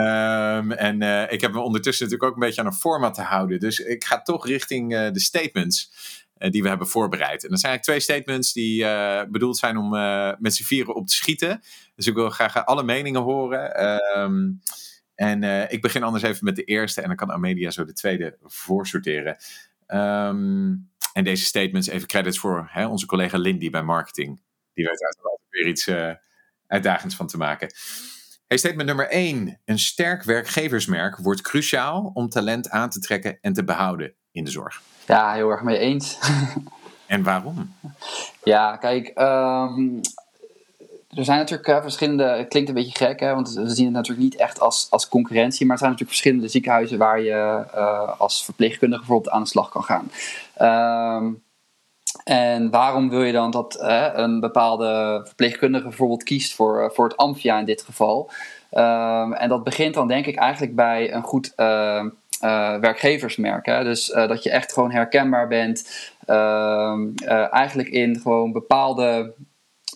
[0.00, 3.60] um, en ik heb me ondertussen natuurlijk ook een beetje aan een format te houden.
[3.60, 5.90] Dus ik ga toch richting de statements.
[6.42, 7.44] Eh, die we hebben voorbereid.
[7.44, 10.94] En dat zijn eigenlijk twee statements die uh, bedoeld zijn om uh, met z'n vieren
[10.94, 11.60] op te schieten.
[11.94, 13.88] Dus ik wil graag alle meningen horen.
[14.18, 14.60] Um,
[15.14, 18.36] en ik begin anders even met de eerste en dan kan Amelia zo de tweede
[18.42, 19.36] voorsorteren.
[19.86, 24.40] Um, en deze statements, even credits voor hè, onze collega Lindy bij marketing.
[24.74, 25.90] Die weet er altijd weer iets
[26.66, 27.74] uitdagends van te maken.
[28.48, 29.60] Statement nummer 1.
[29.64, 34.50] Een sterk werkgeversmerk wordt cruciaal om talent aan te trekken en te behouden in de
[34.50, 34.82] zorg.
[35.06, 36.18] Ja, heel erg mee eens.
[37.06, 37.74] En waarom?
[38.42, 40.00] Ja, kijk, um,
[41.14, 42.24] er zijn natuurlijk uh, verschillende.
[42.24, 45.08] Het klinkt een beetje gek, hè, want we zien het natuurlijk niet echt als, als
[45.08, 45.66] concurrentie.
[45.66, 49.68] Maar er zijn natuurlijk verschillende ziekenhuizen waar je uh, als verpleegkundige bijvoorbeeld aan de slag
[49.68, 50.10] kan gaan.
[51.16, 51.42] Um,
[52.24, 57.16] en waarom wil je dan dat uh, een bepaalde verpleegkundige bijvoorbeeld kiest voor, voor het
[57.16, 58.30] Amphia in dit geval?
[58.70, 61.54] Um, en dat begint dan denk ik eigenlijk bij een goed
[62.44, 63.66] uh, werkgeversmerk.
[63.66, 63.84] Hè?
[63.84, 66.10] Dus uh, dat je echt gewoon herkenbaar bent.
[66.26, 69.34] Uh, eigenlijk in gewoon bepaalde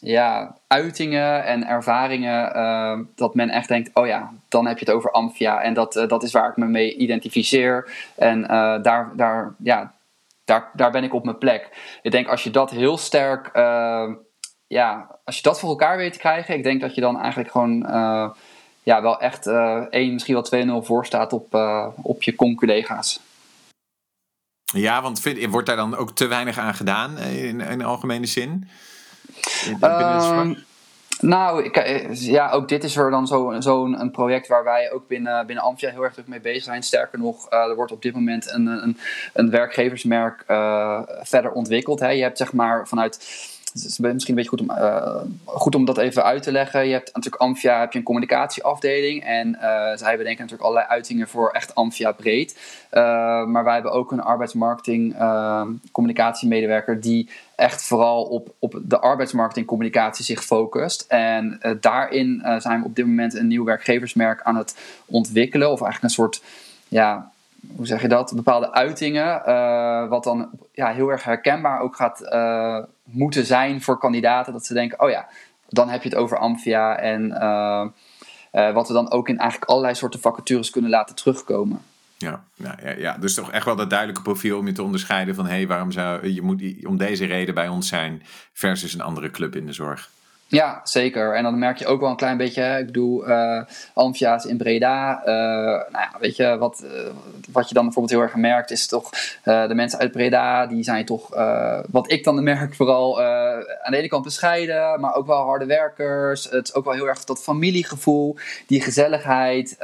[0.01, 2.55] ja, uitingen en ervaringen.
[2.55, 5.63] Ehm, dat men echt denkt: oh ja, dan heb je het over Amphia.
[5.63, 7.91] En dat, dat is waar ik me mee identificeer.
[8.17, 8.43] En
[8.83, 9.93] daar, daar, ja,
[10.45, 11.69] daar, daar ben ik op mijn plek.
[12.03, 13.51] Ik denk als je dat heel sterk.
[14.67, 16.55] ja, als je dat voor elkaar weet te krijgen.
[16.55, 17.87] Ik denk dat je dan eigenlijk gewoon
[18.87, 21.55] ja, wel echt uh, 1, misschien wel 2-0 voor staat op,
[22.03, 23.21] op je con-collega's.
[24.73, 28.69] Ja, want vind, wordt daar dan ook te weinig aan gedaan in, in algemene zin?
[29.81, 30.51] Uh,
[31.21, 34.93] nou, ik, eh, ja, ook dit is er dan zo'n zo een project waar wij
[34.93, 36.83] ook binnen, binnen Amphia heel erg druk mee bezig zijn.
[36.83, 38.99] Sterker nog, uh, er wordt op dit moment een, een,
[39.33, 42.01] een werkgeversmerk uh, verder ontwikkeld.
[42.01, 42.09] Hè.
[42.09, 43.21] Je hebt zeg maar vanuit
[43.83, 46.87] het is misschien een beetje goed om, uh, goed om dat even uit te leggen.
[46.87, 49.25] Je hebt natuurlijk Amphia, heb je een communicatieafdeling.
[49.25, 49.61] En uh,
[49.95, 52.59] zij bedenken natuurlijk allerlei uitingen voor echt Amphia breed.
[52.93, 53.01] Uh,
[53.45, 55.17] maar wij hebben ook een arbeidsmarketing
[55.93, 61.05] communicatiemedewerker die echt vooral op, op de arbeidsmarketing communicatie zich focust.
[61.09, 65.71] En daarin zijn we op dit moment een nieuw werkgeversmerk aan het ontwikkelen.
[65.71, 66.43] Of eigenlijk een soort
[66.89, 67.31] ja,
[67.77, 72.21] hoe zeg je dat, bepaalde uitingen, uh, wat dan ja, heel erg herkenbaar ook gaat
[72.23, 74.53] uh, moeten zijn voor kandidaten.
[74.53, 75.29] Dat ze denken, oh ja,
[75.69, 79.95] dan heb je het over Amphia en uh, wat we dan ook in eigenlijk allerlei
[79.95, 81.81] soorten vacatures kunnen laten terugkomen.
[82.19, 85.35] Ja, ja, ja, ja, dus toch echt wel dat duidelijke profiel om je te onderscheiden
[85.35, 89.01] van hé, hey, waarom zou je moet om deze reden bij ons zijn versus een
[89.01, 90.11] andere club in de zorg.
[90.49, 91.35] Ja, zeker.
[91.35, 93.63] En dan merk je ook wel een klein beetje, ik bedoel, uh,
[94.43, 95.21] in Breda.
[95.21, 95.27] Uh,
[95.93, 96.91] nou ja, weet je, wat, uh,
[97.53, 99.11] wat je dan bijvoorbeeld heel erg merkt, is toch
[99.43, 101.29] de mensen uit Breda, die zijn toch,
[101.91, 106.45] wat ik dan merk, vooral aan de ene kant bescheiden, maar ook wel harde werkers.
[106.45, 109.77] Het is ook wel heel erg dat familiegevoel, die gezelligheid,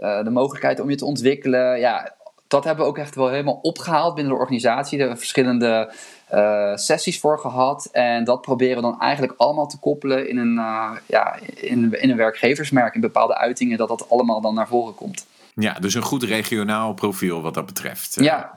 [0.00, 1.78] de mogelijkheid om je te ontwikkelen.
[1.78, 2.14] Ja,
[2.48, 4.98] dat hebben we ook echt wel helemaal opgehaald binnen de organisatie.
[4.98, 5.92] Er verschillende
[6.32, 7.88] uh, sessies voor gehad.
[7.92, 12.10] En dat proberen we dan eigenlijk allemaal te koppelen in een, uh, ja, in, in
[12.10, 12.94] een werkgeversmerk.
[12.94, 15.26] In bepaalde uitingen, dat dat allemaal dan naar voren komt.
[15.54, 18.54] Ja, dus een goed regionaal profiel wat dat betreft uh, ja.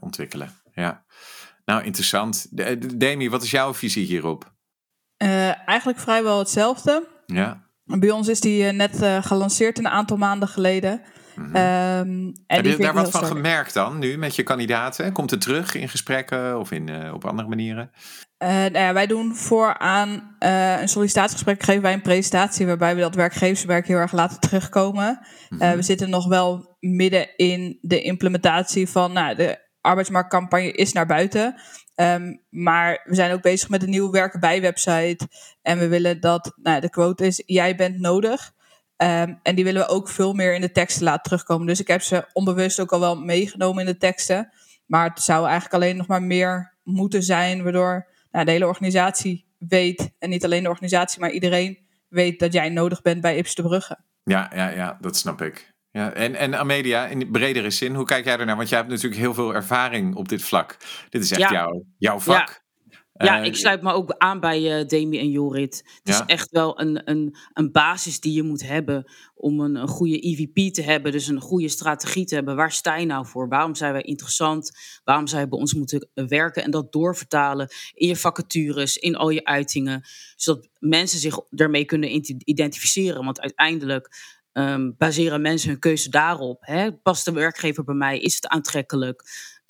[0.00, 0.54] ontwikkelen.
[0.72, 1.04] Ja.
[1.64, 2.46] Nou, interessant.
[2.98, 4.56] Demi, wat is jouw visie hierop?
[5.66, 7.06] eigenlijk vrijwel hetzelfde.
[7.26, 7.62] Ja.
[7.84, 11.02] Bij ons is die net gelanceerd een aantal maanden geleden.
[11.38, 12.34] Mm -hmm.
[12.46, 15.12] Heb je daar wat van gemerkt dan nu met je kandidaten?
[15.12, 17.90] Komt het terug in gesprekken of in, uh, op andere manieren?
[18.38, 23.00] Uh, nou ja, wij doen vooraan uh, een sollicitatiegesprek, geven wij een presentatie waarbij we
[23.00, 25.20] dat werkgeverswerk heel erg laten terugkomen.
[25.48, 25.76] -hmm.
[25.76, 31.60] we zitten nog wel midden in de implementatie van nou, de arbeidsmarktcampagne is naar buiten.
[32.00, 35.28] Um, maar we zijn ook bezig met een nieuwe werken bij website.
[35.62, 38.52] En we willen dat nou, de quote is: jij bent nodig.
[39.02, 41.66] Um, en die willen we ook veel meer in de teksten laten terugkomen.
[41.66, 44.52] Dus ik heb ze onbewust ook al wel meegenomen in de teksten.
[44.86, 49.46] Maar het zou eigenlijk alleen nog maar meer moeten zijn, waardoor nou, de hele organisatie
[49.58, 53.54] weet, en niet alleen de organisatie, maar iedereen weet dat jij nodig bent bij Ips
[53.54, 53.98] de Brugge.
[54.22, 55.72] Ja, ja, ja, dat snap ik.
[55.90, 58.56] Ja, en, en Amelia, in bredere zin, hoe kijk jij ernaar?
[58.56, 60.76] Want jij hebt natuurlijk heel veel ervaring op dit vlak.
[61.08, 61.52] Dit is echt ja.
[61.52, 62.48] jouw, jouw vak.
[62.48, 62.66] Ja.
[63.18, 65.84] Ja, eh, ik sluit me ook aan bij uh, Demi en Jorit.
[66.02, 69.88] Het is echt wel een, een, een basis die je moet hebben om een, een
[69.88, 71.12] goede EVP te hebben.
[71.12, 72.56] Dus een goede strategie te hebben.
[72.56, 73.48] Waar sta je nou voor?
[73.48, 74.70] Waarom zijn wij interessant?
[75.04, 76.64] Waarom zou je bij ons moeten werken?
[76.64, 80.04] En dat doorvertalen in je vacatures, in al je uitingen.
[80.36, 83.24] Zodat mensen zich ermee kunnen identificeren.
[83.24, 86.58] Want uiteindelijk um, baseren mensen hun keuze daarop.
[86.60, 86.92] Hè?
[86.92, 88.18] Past de werkgever bij mij?
[88.18, 89.22] Is het aantrekkelijk?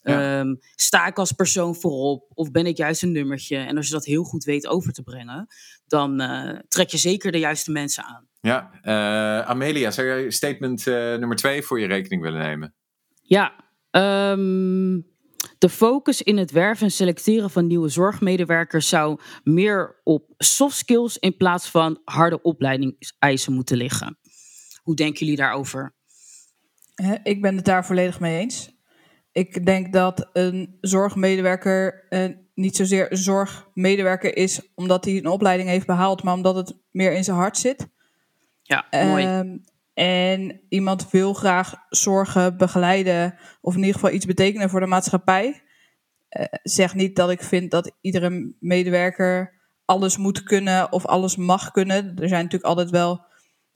[0.02, 0.40] Ja.
[0.40, 3.56] Um, sta ik als persoon voorop of ben ik juist een nummertje?
[3.56, 5.46] En als je dat heel goed weet over te brengen,
[5.86, 8.28] dan uh, trek je zeker de juiste mensen aan.
[8.40, 12.74] Ja, uh, Amelia, zou jij statement uh, nummer twee voor je rekening willen nemen?
[13.22, 13.52] Ja,
[13.90, 15.06] um,
[15.58, 21.18] de focus in het werven en selecteren van nieuwe zorgmedewerkers zou meer op soft skills
[21.18, 24.18] in plaats van harde opleidingseisen moeten liggen.
[24.82, 25.94] Hoe denken jullie daarover?
[27.22, 28.76] Ik ben het daar volledig mee eens.
[29.38, 32.06] Ik denk dat een zorgmedewerker
[32.54, 37.12] niet zozeer een zorgmedewerker is omdat hij een opleiding heeft behaald, maar omdat het meer
[37.12, 37.88] in zijn hart zit.
[38.62, 39.24] Ja, mooi.
[39.24, 39.40] Uh,
[39.94, 45.62] en iemand wil graag zorgen, begeleiden of in ieder geval iets betekenen voor de maatschappij.
[46.30, 51.70] Uh, zeg niet dat ik vind dat iedere medewerker alles moet kunnen of alles mag
[51.70, 51.96] kunnen.
[52.16, 53.26] Er zijn natuurlijk altijd wel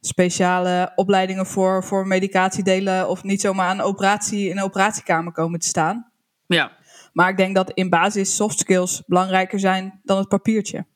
[0.04, 5.60] speciale opleidingen voor, voor medicatiedelen of niet zomaar aan een operatie in een operatiekamer komen
[5.60, 6.12] te staan.
[6.46, 6.76] Ja.
[7.12, 10.86] Maar ik denk dat in basis soft skills belangrijker zijn dan het papiertje.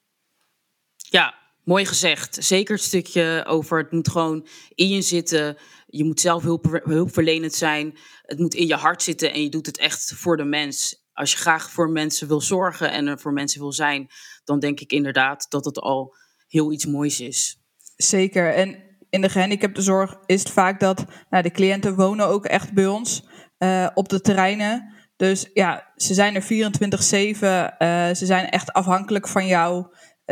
[0.97, 2.39] Ja, mooi gezegd.
[2.41, 5.57] Zeker het stukje over het moet gewoon in je zitten.
[5.87, 7.99] Je moet zelf hulp, hulpverlenend zijn.
[8.23, 11.05] Het moet in je hart zitten en je doet het echt voor de mens.
[11.13, 14.11] Als je graag voor mensen wil zorgen en er voor mensen wil zijn,
[14.45, 16.15] dan denk ik inderdaad dat het al
[16.47, 17.61] heel iets moois is.
[17.97, 18.55] Zeker.
[18.55, 22.87] En in de gehandicaptenzorg is het vaak dat nou, de cliënten wonen ook echt bij
[22.87, 23.27] ons
[23.59, 24.95] uh, op de terreinen.
[25.17, 26.47] Dus ja, ze zijn er 24-7.
[26.49, 27.65] Uh,
[28.09, 29.87] eh, ze zijn echt afhankelijk van jou.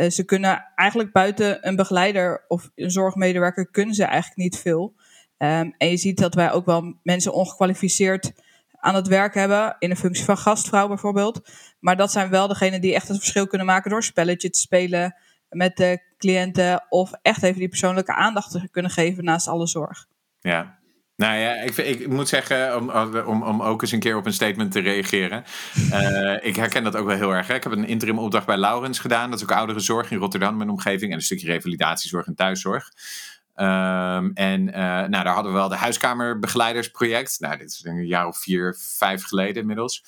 [0.09, 4.93] ze kunnen eigenlijk buiten een begeleider of een zorgmedewerker kunnen ze eigenlijk niet veel.
[5.37, 8.31] Ehm, en je ziet dat wij ook wel mensen ongekwalificeerd
[8.79, 11.49] aan het werk hebben, in een functie van gastvrouw bijvoorbeeld.
[11.79, 15.15] Maar dat zijn wel degenen die echt het verschil kunnen maken door spelletje te spelen
[15.49, 20.05] met de cliënten of echt even die persoonlijke aandacht te kunnen geven naast alle zorg.
[20.39, 20.79] Ja,
[21.15, 22.89] nou ja, ik, ik moet zeggen, om,
[23.25, 25.43] om, om ook eens een keer op een statement te reageren.
[25.91, 27.47] Uh, ik herken dat ook wel heel erg.
[27.47, 27.53] Hè.
[27.53, 29.29] Ik heb een interim opdracht bij Laurens gedaan.
[29.29, 31.11] Dat is ook ouderenzorg in Rotterdam, mijn omgeving.
[31.11, 32.91] En een stukje revalidatiezorg en thuiszorg.
[33.55, 37.39] Um, en uh, nou, daar hadden we wel de huiskamerbegeleidersproject.
[37.39, 40.03] Nou, dit is een jaar of vier, vijf geleden inmiddels.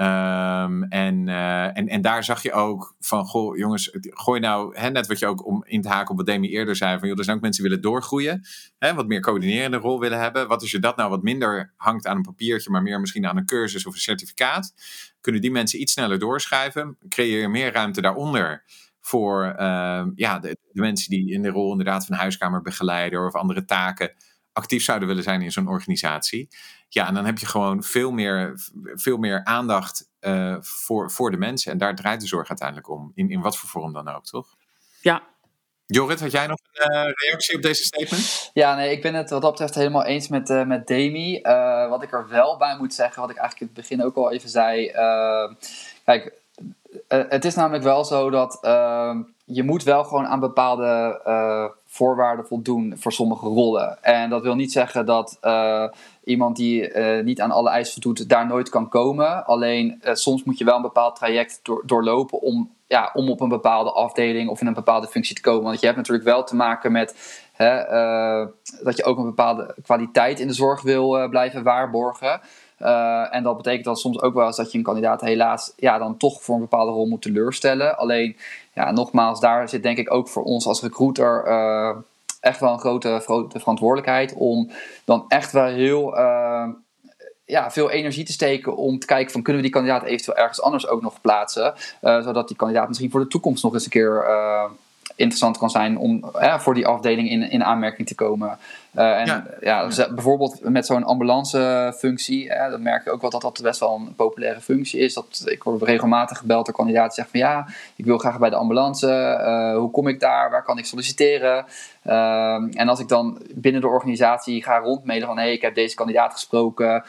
[0.00, 4.90] Um, en, uh, en, en daar zag je ook van, goh, jongens, gooi nou, hè,
[4.90, 7.18] net wat je ook om in te haken op wat Demi eerder zei, van joh,
[7.18, 8.46] er zijn ook mensen die willen doorgroeien,
[8.78, 10.48] hè, wat meer coördinerende rol willen hebben.
[10.48, 13.36] Wat als je dat nou wat minder hangt aan een papiertje, maar meer misschien aan
[13.36, 14.74] een cursus of een certificaat,
[15.20, 18.64] kunnen die mensen iets sneller doorschrijven, creëer je meer ruimte daaronder
[19.00, 23.64] voor uh, ja, de, de, mensen die in de rol inderdaad van huiskamerbegeleider of andere
[23.64, 24.12] taken
[24.58, 26.48] actief zouden willen zijn in zo'n organisatie.
[26.88, 28.54] Ja, en dan heb je gewoon veel meer,
[28.94, 31.72] veel meer aandacht uh, voor, voor de mensen.
[31.72, 33.12] En daar draait de zorg uiteindelijk om.
[33.14, 34.56] In, in wat voor vorm dan ook, toch?
[35.00, 35.22] Ja.
[35.86, 38.50] Jorrit, had jij nog een uh, reactie op deze statement?
[38.52, 41.40] Ja, nee, ik ben het wat dat betreft helemaal eens met, uh, met Demi.
[41.88, 44.32] wat ik er wel bij moet zeggen, wat ik eigenlijk in het begin ook al
[44.32, 44.90] even zei.
[46.04, 46.32] kijk,
[47.08, 48.58] het is namelijk wel zo dat
[49.50, 51.20] je moet wel gewoon aan bepaalde
[51.86, 54.02] voorwaarden voldoen voor sommige rollen.
[54.02, 55.88] En dat wil niet zeggen dat uh,
[56.24, 59.46] iemand die uh, niet aan alle eisen voldoet, daar nooit kan komen.
[59.46, 63.48] Alleen soms moet je wel een bepaald traject door, doorlopen om, ja, om op een
[63.48, 65.62] bepaalde afdeling of in een bepaalde functie te komen.
[65.62, 67.16] Want je hebt natuurlijk wel te maken met
[67.52, 67.76] hè,
[68.82, 72.40] dat je ook een bepaalde kwaliteit in de zorg wil blijven waarborgen.
[72.80, 75.98] Uh, en dat betekent dan soms ook wel eens dat je een kandidaat helaas ja,
[75.98, 77.98] dan toch voor een bepaalde rol moet teleurstellen.
[77.98, 78.36] Alleen,
[78.72, 81.96] ja, nogmaals, daar zit denk ik ook voor ons als recruiter uh,
[82.40, 84.70] echt wel een grote, grote verantwoordelijkheid om
[85.04, 86.68] dan echt wel heel uh,
[87.44, 90.62] ja, veel energie te steken om te kijken van kunnen we die kandidaat eventueel ergens
[90.62, 91.74] anders ook nog plaatsen.
[92.00, 94.24] zodat die kandidaat misschien voor de toekomst nog eens een keer
[95.18, 96.24] interessant kan zijn om
[96.58, 98.58] voor die afdeling in, in aanmerking te komen.
[98.94, 103.30] Uh, en ja, ja eh, bijvoorbeeld met zo'n ambulancefunctie, uh, dan merk je ook wel
[103.30, 105.14] dat dat best wel een populaire functie is.
[105.14, 108.50] Dat, ik word regelmatig gebeld door kandidaten die zeggen van ja, ik wil graag bij
[108.50, 109.06] de ambulance.
[109.06, 110.50] Uh, hoe kom ik daar?
[110.50, 111.64] Waar kan ik solliciteren?
[112.02, 115.74] Ehm, en als ik dan binnen de organisatie ga rondmailen van hé, hey, ik heb
[115.74, 117.04] deze kandidaat gesproken.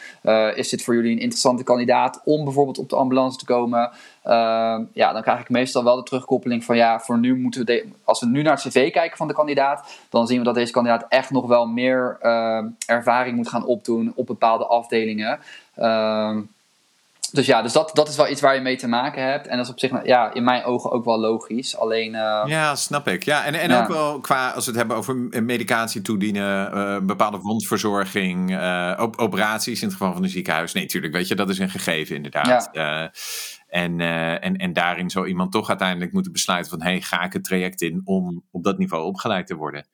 [0.56, 3.92] is dit voor jullie een interessante kandidaat om bijvoorbeeld op de ambulance te komen?
[4.30, 7.88] Ehm, ja, dan krijg ik meestal wel de terugkoppeling van ja, voor nu moeten we,
[8.04, 10.72] als we nu naar het cv kijken van de kandidaat, dan zien we dat deze
[10.72, 15.40] kandidaat echt nog wel meer uh, ervaring moet gaan opdoen op bepaalde afdelingen.
[15.78, 16.38] Uh,
[17.32, 19.48] dus ja, dus dat, dat is wel iets waar je mee te maken hebt.
[19.48, 21.78] En dat is op zich ja, in mijn ogen ook wel logisch.
[21.78, 23.24] Alleen, uh, ja, snap ik.
[23.24, 27.38] Ja, en, en ook wel qua, als we het hebben over medicatie toedienen, uh, bepaalde
[27.38, 30.74] wondverzorging, uh, op, operaties in het geval van een ziekenhuis.
[30.74, 32.70] Nee, natuurlijk, weet je, dat is een gegeven inderdaad.
[32.72, 33.12] Ja.
[33.68, 34.00] en,
[34.42, 37.82] en, en daarin zou iemand toch uiteindelijk moeten besluiten van, hey, ga ik het traject
[37.82, 39.86] in om op dat niveau opgeleid te worden.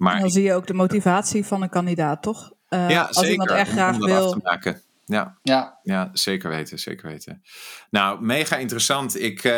[0.00, 2.52] Maar dan zie je ook de motivatie van een kandidaat, toch?
[2.68, 3.30] Uh, ja, als zeker.
[3.30, 4.40] iemand echt graag wil.
[5.04, 5.38] Ja.
[5.42, 5.78] Ja.
[5.82, 7.42] ja, zeker weten, zeker weten.
[7.90, 9.20] Nou, mega interessant.
[9.20, 9.52] Ik, uh,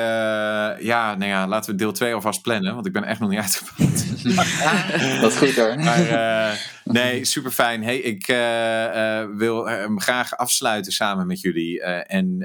[0.79, 3.39] ja, nou ja, laten we deel 2 alvast plannen, want ik ben echt nog niet
[3.39, 4.07] uitgepraat.
[5.21, 5.79] Dat is goed hoor.
[5.79, 7.83] Maar, uh, nee, super fijn.
[7.83, 12.39] Hey, ik uh, wil hem graag afsluiten samen met jullie en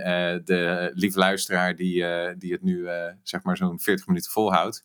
[0.45, 2.05] de lieve luisteraar die,
[2.37, 2.87] die het nu
[3.23, 4.83] zeg maar zo'n 40 minuten volhoudt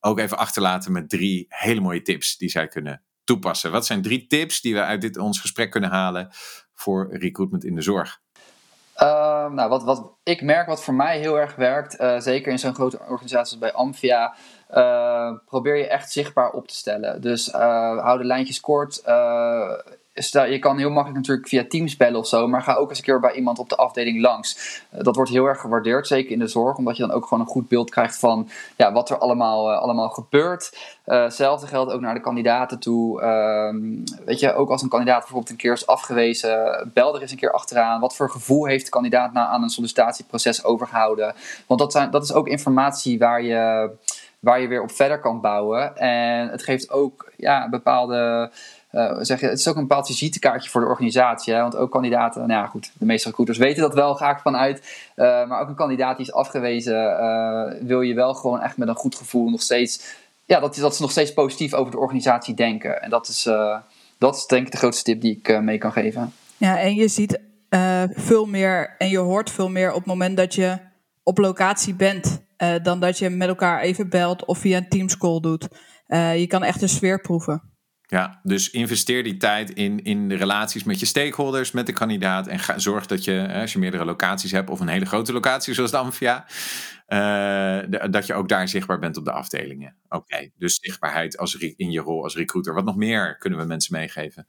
[0.00, 3.72] ook even achterlaten met drie hele mooie tips die zij kunnen toepassen.
[3.72, 6.28] Wat zijn drie tips die we uit dit ons gesprek kunnen halen
[6.74, 8.20] voor recruitment in de zorg?
[9.02, 12.58] Uh, nou, wat, wat ik merk, wat voor mij heel erg werkt, uh, zeker in
[12.58, 14.34] zo'n grote organisatie als bij Amphia,
[14.70, 17.20] uh, probeer je echt zichtbaar op te stellen.
[17.20, 19.02] Dus hou de lijntjes kort
[20.12, 23.04] je kan heel makkelijk natuurlijk via Teams bellen of zo, maar ga ook eens een
[23.04, 24.82] keer bij iemand op de afdeling langs.
[24.90, 27.40] Eh, dat wordt heel erg gewaardeerd, zeker in de zorg, omdat je dan ook gewoon
[27.40, 30.78] een goed beeld krijgt van ja, wat er allemaal, uh, allemaal gebeurt.
[31.06, 33.22] Uh, hetzelfde geldt ook naar de kandidaten toe.
[33.22, 37.30] Uh, weet je, ook als een kandidaat bijvoorbeeld een keer is afgewezen, bel er eens
[37.30, 38.00] een keer achteraan.
[38.00, 41.34] Wat voor gevoel heeft de kandidaat nou aan een sollicitatieproces overgehouden?
[41.66, 43.90] Want dat, zijn, dat is ook informatie waar je,
[44.40, 45.96] waar je weer op verder kan bouwen.
[45.96, 48.50] En het geeft ook ja, bepaalde
[48.92, 51.54] uh, zeg je, het is ook een bepaald visitekaartje voor de organisatie.
[51.54, 54.78] Want ook kandidaten, nou ja, goed, de meeste recruiters weten dat wel, ga ik vanuit.
[55.16, 58.88] Uh, maar ook een kandidaat die is afgewezen, uh, wil je wel gewoon echt met
[58.88, 60.02] een goed gevoel nog steeds,
[60.44, 63.02] ja, dat, dat ze nog steeds positief over de organisatie denken.
[63.02, 63.42] En dat is,
[64.18, 66.32] dat is denk ik de grootste tip die ik mee kan geven.
[66.56, 67.40] Ja, en je ziet
[68.14, 70.78] veel meer en je hoort veel meer op het moment dat je
[71.22, 72.40] op locatie bent.
[72.82, 75.68] dan dat je met elkaar even belt of via een Teams-call doet.
[76.36, 77.69] je kan echt een sfeer proeven.
[78.10, 82.46] Ja, dus investeer die tijd in, in de relaties met je stakeholders, met de kandidaat.
[82.46, 85.90] En zorg dat je, als je meerdere locaties hebt of een hele grote locatie zoals
[85.90, 86.46] de Amphia,
[87.08, 89.96] uh, dat je ook daar zichtbaar bent op de afdelingen.
[90.08, 92.74] Oké, dus zichtbaarheid als, in je rol als recruiter.
[92.74, 94.46] Wat nog meer kunnen we mensen meegeven?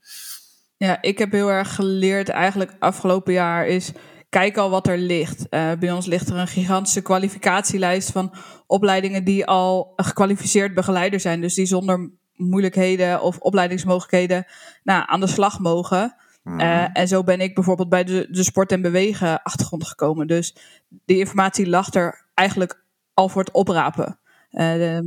[0.76, 3.92] Ja, ik heb heel erg geleerd eigenlijk afgelopen jaar is
[4.28, 5.46] kijk al wat er ligt.
[5.50, 8.34] Uh, bij ons ligt er een gigantische kwalificatielijst van
[8.66, 11.40] opleidingen die al gekwalificeerd begeleider zijn.
[11.40, 12.10] Dus die zonder
[12.48, 14.46] moeilijkheden of opleidingsmogelijkheden
[14.82, 16.14] nou, aan de slag mogen.
[16.42, 16.60] Mhm.
[16.60, 20.26] Eh, en zo ben ik bijvoorbeeld bij de, de sport en bewegen achtergrond gekomen.
[20.26, 20.56] Dus
[20.88, 22.84] die informatie lag er eigenlijk
[23.14, 24.18] al voor het oprapen.
[24.50, 24.98] Uh,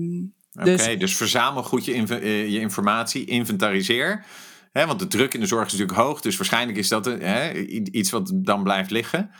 [0.52, 0.84] dus...
[0.84, 4.26] Oké, dus verzamel goed je, eh, je informatie, inventariseer.
[4.72, 7.54] Hè, want de druk in de zorg is natuurlijk hoog, dus waarschijnlijk is dat hè,
[7.72, 9.32] iets wat dan blijft liggen.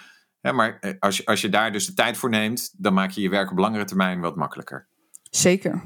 [0.42, 3.22] Hè, maar als je, als je daar dus de tijd voor neemt, dan maak je
[3.22, 4.88] je werk op langere termijn wat makkelijker.
[5.30, 5.84] Zeker.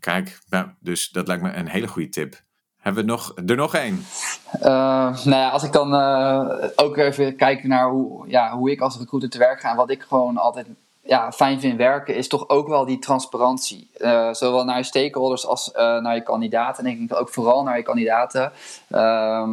[0.00, 0.38] Kijk,
[0.80, 2.40] dus dat lijkt me een hele goede tip.
[2.78, 4.04] Hebben we nog, er nog één?
[4.54, 4.64] Uh,
[5.24, 8.98] nou ja, als ik dan uh, ook even kijk naar hoe, ja, hoe ik als
[8.98, 10.66] recruiter te werk ga en wat ik gewoon altijd
[11.02, 13.90] ja, fijn vind werken, is toch ook wel die transparantie.
[13.98, 16.84] Uh, zowel naar je stakeholders als naar je kandidaten.
[16.84, 18.52] En ik denk ook vooral naar je kandidaten.
[18.88, 19.50] Ehm,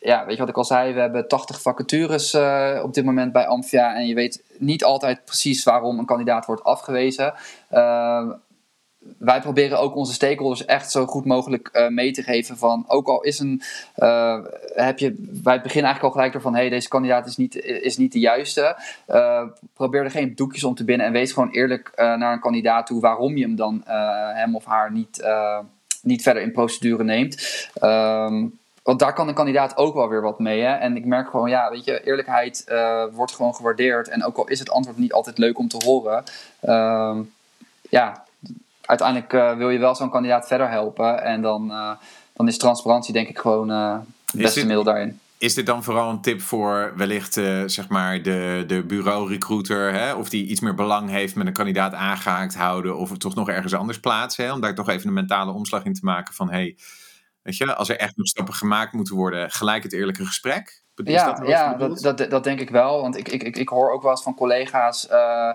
[0.00, 0.92] ja, weet je wat ik al zei?
[0.92, 2.34] We hebben 80 vacatures
[2.82, 3.94] op dit moment bij Amphia.
[3.94, 7.34] En je weet niet altijd precies waarom een kandidaat wordt afgewezen.
[9.06, 12.84] Ehm, wij proberen ook onze stakeholders echt zo goed mogelijk uh, mee te geven van,
[12.88, 13.62] ook al is een,
[13.96, 14.38] uh,
[14.74, 17.96] heb je, wij beginnen eigenlijk al gelijk door van, hey, deze kandidaat is niet, is
[17.96, 18.76] niet de juiste.
[19.08, 19.42] Uh,
[19.74, 23.00] probeer er geen doekjes om te binnen en wees gewoon eerlijk naar een kandidaat toe
[23.00, 23.82] waarom je hem dan,
[24.34, 25.26] hem of haar niet,
[26.02, 27.68] niet verder in procedure neemt.
[27.82, 30.60] Um, want daar kan een kandidaat ook wel weer wat mee.
[30.60, 30.74] Hè?
[30.74, 32.64] En ik merk gewoon, ja, weet je, eerlijkheid
[33.12, 34.08] wordt gewoon gewaardeerd.
[34.08, 36.24] En ook al is het antwoord niet altijd leuk om te horen,
[36.62, 37.18] uh,
[37.90, 38.25] ja,
[38.86, 41.22] uiteindelijk uh, wil je wel zo'n kandidaat verder helpen.
[41.22, 41.90] En dan, uh,
[42.32, 43.92] dan is transparantie denk ik gewoon uh,
[44.24, 45.20] het beste dit, middel daarin.
[45.38, 47.32] Is dit dan vooral een tip voor wellicht
[47.66, 49.92] zeg maar de, de bureau-recruiter?
[49.92, 50.14] Hè?
[50.14, 52.96] Of die iets meer belang heeft met een kandidaat aangehaakt houden.
[52.96, 54.44] Of het toch nog ergens anders plaatsen.
[54.44, 54.52] Hè?
[54.52, 56.50] Om daar toch even een mentale omslag in te maken van...
[56.50, 56.76] Hey,
[57.42, 60.84] weet je, als er echt nog stappen gemaakt moeten worden, gelijk het eerlijke gesprek.
[61.04, 63.00] Is ja, dat, ja dat, dat, dat, denk ik wel.
[63.00, 65.52] Want ik, ik, ik, ik hoor ook wel eens van collega's uh,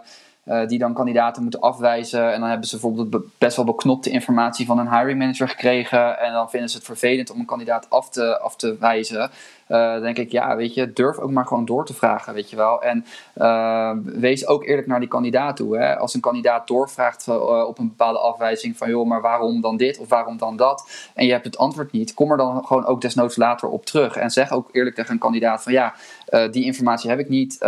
[0.67, 2.33] die dan kandidaten moeten afwijzen.
[2.33, 6.19] En dan hebben ze bijvoorbeeld best wel beknopte informatie van een hiring manager gekregen.
[6.19, 9.31] En dan vinden ze het vervelend om een kandidaat af te, af te wijzen.
[9.69, 12.55] Uh, denk ik, ja, weet je, durf ook maar gewoon door te vragen, weet je
[12.55, 12.81] wel.
[12.81, 15.77] En uh, wees ook eerlijk naar die kandidaat toe.
[15.77, 15.97] Hè.
[15.97, 17.27] Als een kandidaat doorvraagt
[17.67, 20.89] op een bepaalde afwijzing van, joh, maar waarom dan dit of waarom dan dat?
[21.13, 24.15] En je hebt het antwoord niet, kom er dan gewoon ook desnoods later op terug.
[24.15, 25.93] En zeg ook eerlijk tegen een kandidaat van, ja,
[26.51, 27.59] die informatie heb ik niet,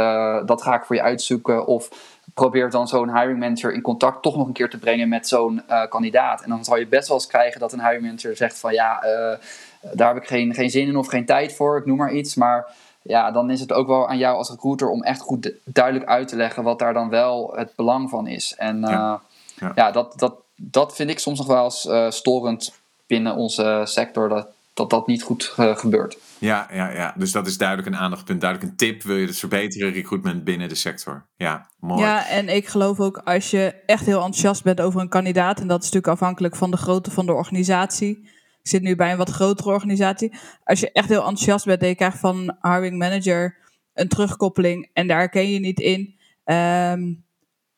[0.46, 1.66] dat ga ik voor je uitzoeken.
[1.66, 1.90] Of
[2.34, 5.62] probeer dan zo'n hiring manager in contact toch nog een keer te brengen met zo'n
[5.70, 6.42] uh, kandidaat.
[6.42, 9.06] En dan zal je best wel eens krijgen dat een hiring manager zegt van ja,
[9.06, 9.38] uh,
[9.94, 12.36] daar heb ik geen, geen zin in of geen tijd voor, ik noem maar iets.
[12.36, 12.68] Maar
[13.02, 16.28] ja, dan is het ook wel aan jou als recruiter om echt goed duidelijk uit
[16.28, 18.56] te leggen wat daar dan wel het belang van is.
[18.58, 19.22] En uh, ja.
[19.56, 19.72] Ja.
[19.76, 22.74] ja, dat, dat, dat vind ik soms nog wel eens storend
[23.08, 26.18] binnen onze sector, dat dat, dat niet goed gebeurt.
[26.44, 29.04] Ja, ja, ja, dus dat is duidelijk een aandachtspunt, duidelijk een tip.
[29.04, 31.28] Wil je het verbeteren, recruitment binnen de sector?
[31.36, 32.02] Ja, mooi.
[32.02, 35.68] Ja, en ik geloof ook als je echt heel enthousiast bent over een kandidaat, en
[35.68, 38.18] dat is natuurlijk afhankelijk van de grootte van de organisatie.
[38.62, 40.34] Ik zit nu bij een wat grotere organisatie.
[40.64, 43.58] Als je echt heel enthousiast bent en je krijgt van hiring manager
[43.94, 46.00] een terugkoppeling en daar ken je niet in.
[46.46, 47.26] Um,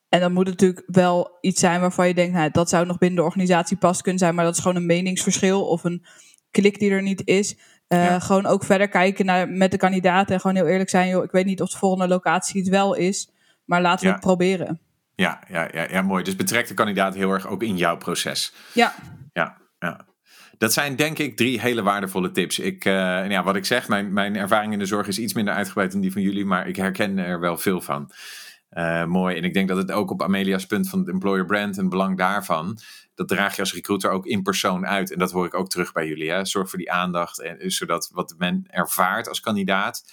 [0.08, 2.98] en dan moet het natuurlijk wel iets zijn waarvan je denkt, nou, dat zou nog
[2.98, 6.04] binnen de organisatie pas kunnen zijn, maar dat is gewoon een meningsverschil of een
[6.50, 7.56] klik die er niet is.
[7.88, 11.08] Uh, Gewoon ook verder kijken naar, met de kandidaten en gewoon heel eerlijk zijn.
[11.08, 13.30] Joh, ik weet niet of de volgende locatie het wel is,
[13.64, 14.80] maar laten we het proberen.
[15.14, 16.24] Ja, ja, ja, ja, mooi.
[16.24, 18.52] Dus betrek de kandidaat heel erg ook in jouw proces.
[18.72, 18.94] Ja.
[19.32, 20.06] Ja, ja.
[20.58, 22.58] Dat zijn denk ik drie hele waardevolle tips.
[22.58, 22.92] Ik, uh,
[23.30, 26.00] ja, wat ik zeg, mijn, mijn ervaring in de zorg is iets minder uitgebreid dan
[26.00, 28.10] die van jullie, maar ik herken er wel veel van.
[28.70, 29.36] Uh, mooi.
[29.36, 32.18] En ik denk dat het ook op Amelia's punt van het employer brand en belang
[32.18, 32.78] daarvan
[33.16, 35.12] dat draag je als recruiter ook in persoon uit.
[35.12, 36.30] En dat hoor ik ook terug bij jullie.
[36.30, 36.44] Hè?
[36.44, 40.04] Zorg voor die aandacht, en, zodat wat men ervaart als kandidaat,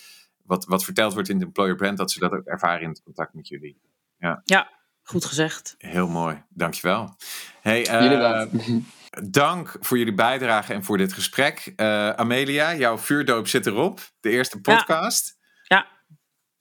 [0.44, 3.04] wat, wat verteld wordt in de employer brand, dat ze dat ook ervaren in het
[3.04, 3.82] contact met jullie.
[4.18, 4.70] Ja, ja
[5.04, 5.76] goed gezegd.
[5.78, 7.16] Heel mooi, dankjewel.
[7.62, 8.46] Hey, uh,
[9.30, 11.74] dank voor jullie bijdrage en voor dit gesprek.
[11.76, 14.00] Uh, Amelia, jouw vuurdoop zit erop.
[14.20, 15.36] De eerste podcast.
[15.38, 15.43] Ja.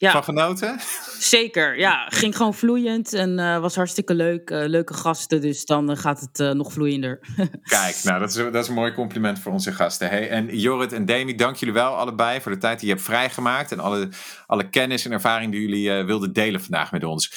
[0.02, 0.12] Ja.
[0.12, 0.80] Van genoten?
[1.18, 2.06] Zeker, ja.
[2.08, 4.50] Ging gewoon vloeiend en uh, was hartstikke leuk.
[4.50, 7.20] Uh, leuke gasten, dus dan uh, gaat het nog vloeiender.
[7.62, 10.08] Kijk, nou, dat is, dat is een mooi compliment voor onze gasten.
[10.08, 13.06] Hey, en Jorrit en Demi, dank jullie wel allebei voor de tijd die je hebt
[13.06, 13.72] vrijgemaakt.
[13.72, 14.08] En alle,
[14.46, 17.32] alle kennis en ervaring die jullie wilden delen vandaag met ons.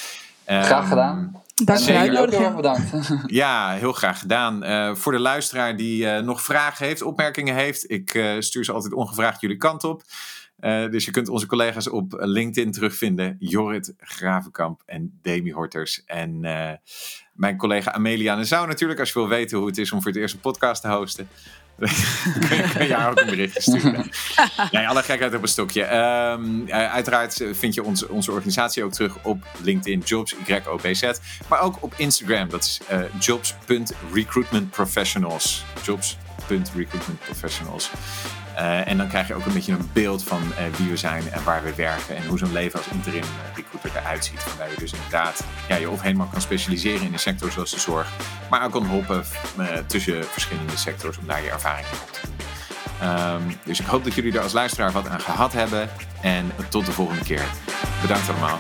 [0.46, 1.44] Graag gedaan.
[1.64, 2.56] Dank voor de heel uitnodiging.
[2.56, 2.92] bedankt.
[3.28, 4.64] Ja, heel graag gedaan.
[4.64, 8.72] Eh, voor de luisteraar die eh, nog vragen heeft, opmerkingen heeft, ik eh, stuur ze
[8.72, 10.04] altijd ongevraagd jullie kant op.
[10.60, 13.36] Eh, dus je kunt onze collega's op LinkedIn terugvinden.
[13.40, 16.04] Jorrit Gravenkamp en Demi Horters.
[16.06, 16.72] En eh,
[17.34, 19.00] mijn collega Amelia Nezau natuurlijk.
[19.00, 21.28] Als je wil weten hoe het is om voor het eerst een podcast te hosten.
[21.76, 21.88] kun,
[22.58, 24.10] je, kun je haar ook een berichtje sturen.
[24.72, 25.84] nee, alle gekheid op een stokje.
[25.84, 31.12] Ehm, eh, uiteraard vind je onze, onze organisatie ook terug op LinkedIn, Jobs, YOBZ.
[31.50, 35.64] Maar ook op Instagram, dat is eh, jobs.recruitmentprofessionals.
[35.84, 37.92] Jobs.recruitmentprofessionals.
[38.56, 41.32] Eh, en dan krijg je ook een beetje een beeld van eh, wie we zijn
[41.32, 42.16] en waar we werken.
[42.16, 44.46] En hoe zo'n leven als interim eh, recruiter eruit ziet.
[44.46, 47.80] Waarbij je dus inderdaad ja, je of helemaal kan specialiseren in een sector zoals de
[47.80, 48.12] zorg.
[48.50, 49.24] Maar ook kan hoppen
[49.58, 52.36] eh, tussen verschillende sectors om daar je ervaring in op te doen.
[53.00, 55.90] Ehm, dus ik hoop dat jullie er als luisteraar wat aan gehad hebben.
[56.22, 57.46] En tot de volgende keer.
[58.02, 58.60] Bedankt allemaal.